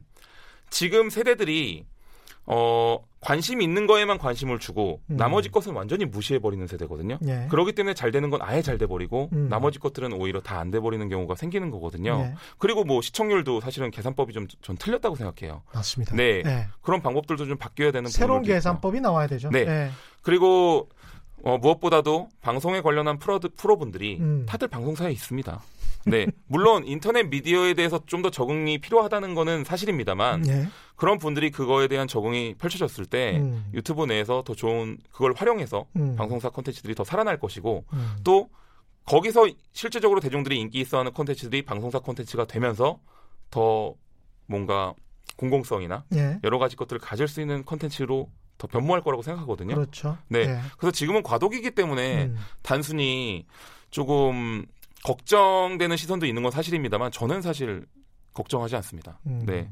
[0.72, 1.86] 지금 세대들이
[2.48, 5.16] 어 관심 있는 거에만 관심을 주고 음.
[5.16, 7.20] 나머지 것은 완전히 무시해 버리는 세대거든요.
[7.28, 7.46] 예.
[7.52, 9.48] 그렇기 때문에 잘 되는 건 아예 잘 돼 버리고 음.
[9.48, 12.20] 나머지 것들은 오히려 다 안 돼 버리는 경우가 생기는 거거든요.
[12.20, 12.36] 예.
[12.58, 15.62] 그리고 뭐 시청률도 사실은 계산법이 좀 전 틀렸다고 생각해요.
[15.74, 16.16] 맞습니다.
[16.16, 16.42] 네.
[16.46, 16.68] 예.
[16.82, 18.58] 그런 방법들도 좀 바뀌어야 되는 새로운 부분들도 있고요.
[18.58, 19.50] 계산법이 나와야 되죠.
[19.52, 19.60] 네.
[19.68, 19.92] 예.
[20.24, 20.90] 그리고
[21.44, 24.46] 어, 무엇보다도 방송에 관련한 프로, 프로분들이 음.
[24.48, 25.62] 다들 방송사에 있습니다.
[26.06, 26.28] 네.
[26.48, 30.68] 물론 인터넷 미디어에 대해서 좀 더 적응이 필요하다는 거는 사실입니다만 예.
[30.96, 33.66] 그런 분들이 그거에 대한 적응이 펼쳐졌을 때 음.
[33.74, 36.16] 유튜브 내에서 더 좋은 그걸 활용해서 음.
[36.16, 38.16] 방송사 콘텐츠들이 더 살아날 것이고 음.
[38.24, 38.50] 또
[39.06, 43.00] 거기서 실제적으로 대중들이 인기 있어하는 콘텐츠들이 방송사 콘텐츠가 되면서
[43.50, 43.96] 더
[44.46, 44.94] 뭔가
[45.38, 46.40] 공공성이나 예.
[46.44, 49.76] 여러 가지 것들을 가질 수 있는 콘텐츠로 더 변모할 거라고 생각하거든요.
[49.76, 50.18] 그렇죠.
[50.28, 50.40] 네.
[50.40, 50.60] 예.
[50.78, 52.38] 그래서 지금은 과도기이기 때문에 음.
[52.62, 53.46] 단순히
[53.90, 54.66] 조금
[55.04, 57.86] 걱정되는 시선도 있는 건 사실입니다만 저는 사실
[58.34, 59.20] 걱정하지 않습니다.
[59.26, 59.44] 음.
[59.46, 59.70] 네.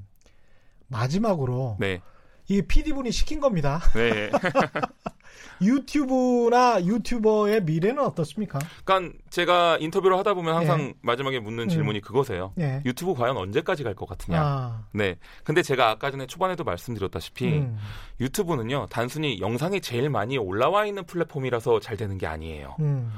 [0.87, 2.01] 마지막으로 네.
[2.49, 3.79] 이 PD분이 시킨 겁니다.
[3.93, 4.29] 네.
[5.61, 8.59] 유튜브나 유튜버의 미래는 어떻습니까?
[8.83, 10.93] 그러니까 제가 인터뷰를 하다 보면 항상 예.
[11.01, 11.69] 마지막에 묻는 음.
[11.69, 12.53] 질문이 그거세요.
[12.59, 12.81] 예.
[12.85, 14.41] 유튜브 과연 언제까지 갈 것 같으냐?
[14.41, 14.83] 아.
[14.93, 15.17] 네.
[15.43, 17.77] 근데 제가 아까 전에 초반에도 말씀드렸다시피 음.
[18.21, 22.77] 유튜브는요, 단순히 영상이 제일 많이 올라와 있는 플랫폼이라서 잘 되는 게 아니에요.
[22.79, 23.11] 음.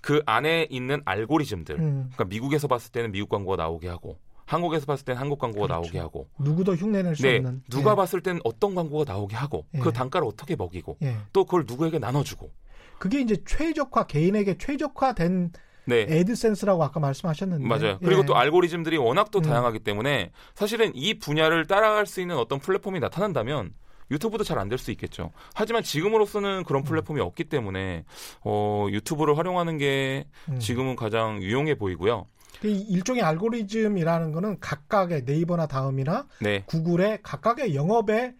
[0.00, 1.76] 그 안에 있는 알고리즘들.
[1.78, 2.10] 음.
[2.12, 5.82] 그러니까 미국에서 봤을 때는 미국 광고가 나오게 하고, 한국에서 봤을 때는 한국 광고가 그렇죠.
[5.82, 7.36] 나오게 하고, 누구도 흉내낼 수 네.
[7.36, 7.62] 없는.
[7.70, 7.96] 누가 예.
[7.96, 9.78] 봤을 땐 어떤 광고가 나오게 하고, 예.
[9.78, 11.16] 그 단가를 어떻게 먹이고, 예.
[11.32, 12.50] 또 그걸 누구에게 나눠주고.
[12.98, 15.52] 그게 이제 최적화 개인에게 최적화된
[15.86, 16.06] 네.
[16.08, 17.66] 에드센스라고 아까 말씀하셨는데.
[17.66, 17.98] 맞아요.
[18.00, 18.26] 그리고 예.
[18.26, 19.42] 또 알고리즘들이 워낙 또 음.
[19.42, 23.72] 다양하기 때문에 사실은 이 분야를 따라갈 수 있는 어떤 플랫폼이 나타난다면
[24.10, 25.32] 유튜브도 잘 안 될 수 있겠죠.
[25.54, 28.04] 하지만 지금으로서는 그런 플랫폼이 없기 때문에
[28.44, 30.58] 어, 유튜브를 활용하는 게 음.
[30.58, 32.26] 지금은 가장 유용해 보이고요.
[32.60, 38.34] 그 일종의 알고리즘이라는 거는 각각의 네이버나 다음이나 네, 구글의 각각의 영업의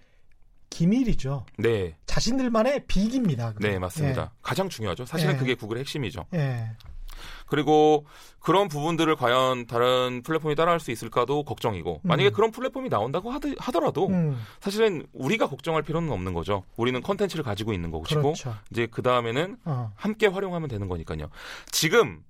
[0.71, 1.45] 기밀이죠.
[1.59, 3.55] 네, 자신들만의 비기입니다.
[3.61, 4.33] 네 맞습니다.
[4.43, 5.05] 가장 중요하죠.
[5.05, 5.39] 사실은 예.
[5.39, 6.27] 그게 구글의 핵심이죠.
[6.35, 6.39] 예.
[6.39, 6.71] 예.
[7.47, 8.07] 그리고
[8.41, 12.33] 그런 부분들을 과연 다른 플랫폼이 따라할 수 있을까도 걱정이고 만약에 음.
[12.33, 16.65] 그런 플랫폼이 나온다고 하드, 하더라도 음, 사실은 우리가 걱정할 필요는 없는 거죠.
[16.77, 18.55] 우리는 컨텐츠를 가지고 있는 것이고 그렇죠.
[18.71, 19.93] 이제 그 다음에는 어.
[19.97, 21.29] 함께 활용하면 되는 거니까요.
[21.71, 22.23] 지금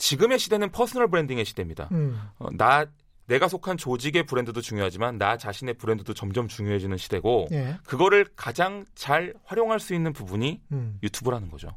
[0.00, 1.88] 지금의 시대는 personal branding의 시대입니다.
[1.92, 2.86] 음, 어, 나
[3.26, 7.76] 내가 속한 조직의 브랜드도 중요하지만 나 자신의 브랜드도 점점 중요해지는 시대고 예.
[7.84, 11.68] 그거를 가장 잘 활용할 수 있는 부분이 음, 유튜브라는 거죠.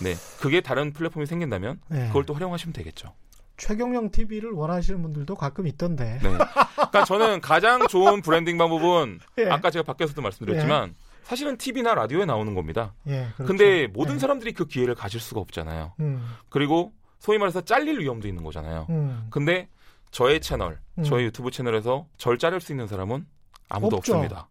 [0.00, 2.06] 네, 그게 다른 플랫폼이 생긴다면 예.
[2.08, 3.14] 그걸 또 활용하시면 되겠죠.
[3.56, 6.20] 최경영 TV를 원하시는 분들도 가끔 있던데.
[6.22, 6.30] 네,
[6.74, 9.46] 그러니까 저는 가장 좋은 브랜딩 방법은 예.
[9.46, 12.94] 아까 제가 밖에서도 말씀드렸지만 사실은 TV나 라디오에 나오는 겁니다.
[13.06, 13.44] 예, 그렇죠.
[13.46, 14.18] 근데 모든 예.
[14.18, 15.94] 사람들이 그 기회를 가질 수가 없잖아요.
[16.00, 18.86] 음, 그리고 소위 말해서 잘릴 위험도 있는 거잖아요.
[18.90, 19.68] 음, 근데
[20.10, 21.04] 저의 채널, 음.
[21.04, 23.26] 저의 유튜브 채널에서 절 자를 수 있는 사람은
[23.68, 24.14] 아무도 없죠.
[24.14, 24.48] 없습니다.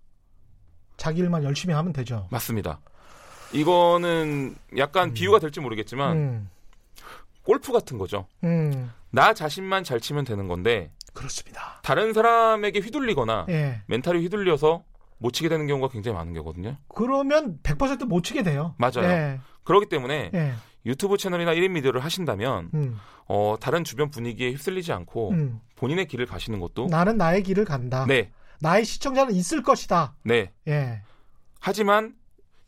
[0.96, 2.28] 자기 일만 열심히 하면 되죠.
[2.32, 2.80] 맞습니다.
[3.52, 5.14] 이거는 약간 음.
[5.14, 6.50] 비유가 될지 모르겠지만 음,
[7.44, 8.28] 골프 같은 거죠.
[8.44, 11.80] 음, 나 자신만 잘 치면 되는 건데 그렇습니다.
[11.84, 13.82] 다른 사람에게 휘둘리거나 예.
[13.88, 14.84] 멘탈이 휘둘려서
[15.18, 16.78] 못 치게 되는 경우가 굉장히 많은 거거든요.
[16.88, 18.76] 그러면 100%못 치게 돼요.
[18.78, 19.04] 맞아요.
[19.06, 20.54] 예, 그렇기 때문에 예,
[20.86, 25.62] 유튜브 채널이나 1인 미디어를 하신다면 음, 어, 다른 주변 분위기에 휩쓸리지 않고 음.
[25.76, 28.06] 본인의 길을 가시는 것도 나는 나의 길을 간다.
[28.08, 30.16] 네, 나의 시청자는 있을 것이다.
[30.24, 30.52] 네.
[30.68, 31.02] 예,
[31.60, 32.16] 하지만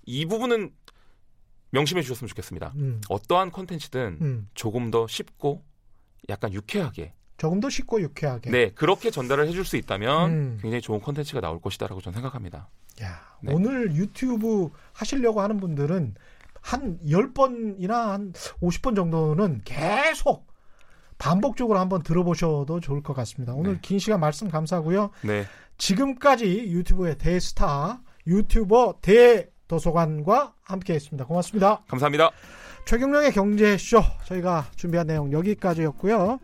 [0.05, 0.71] 이 부분은
[1.71, 2.73] 명심해 주셨으면 좋겠습니다.
[2.75, 4.49] 음, 어떠한 컨텐츠든 음.
[4.53, 5.63] 조금 더 쉽고
[6.29, 8.51] 약간 유쾌하게 조금 더 쉽고 유쾌하게.
[8.51, 10.59] 네 그렇게 전달을 해줄 수 있다면 음.
[10.61, 12.69] 굉장히 좋은 컨텐츠가 나올 것이다라고 저는 생각합니다.
[13.01, 13.53] 야, 네.
[13.53, 16.13] 오늘 유튜브 하시려고 하는 분들은
[16.61, 20.47] 한 10번이나 한 50번 정도는 계속
[21.17, 23.53] 반복적으로 한번 들어보셔도 좋을 것 같습니다.
[23.53, 23.79] 오늘 네.
[23.81, 25.11] 긴 시간 말씀 감사하고요.
[25.21, 25.45] 네,
[25.77, 31.25] 지금까지 유튜브의 대스타, 유튜버 대 도서관과 함께했습니다.
[31.25, 31.83] 고맙습니다.
[31.87, 32.31] 감사합니다.
[32.85, 36.39] 최경령의 경제쇼 저희가 준비한 내용 여기까지였고요.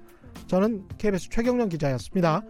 [0.48, 2.44] 저는 KBS 최경령 기자였습니다.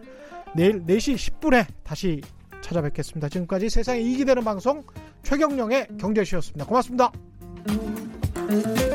[0.54, 2.20] 내일 4시 10분에 다시
[2.60, 3.28] 찾아뵙겠습니다.
[3.28, 4.84] 지금까지 세상에 이익이 되는 방송
[5.22, 6.66] 최경령의 경제쇼였습니다.
[6.66, 7.10] 고맙습니다.
[7.68, 8.87] thank you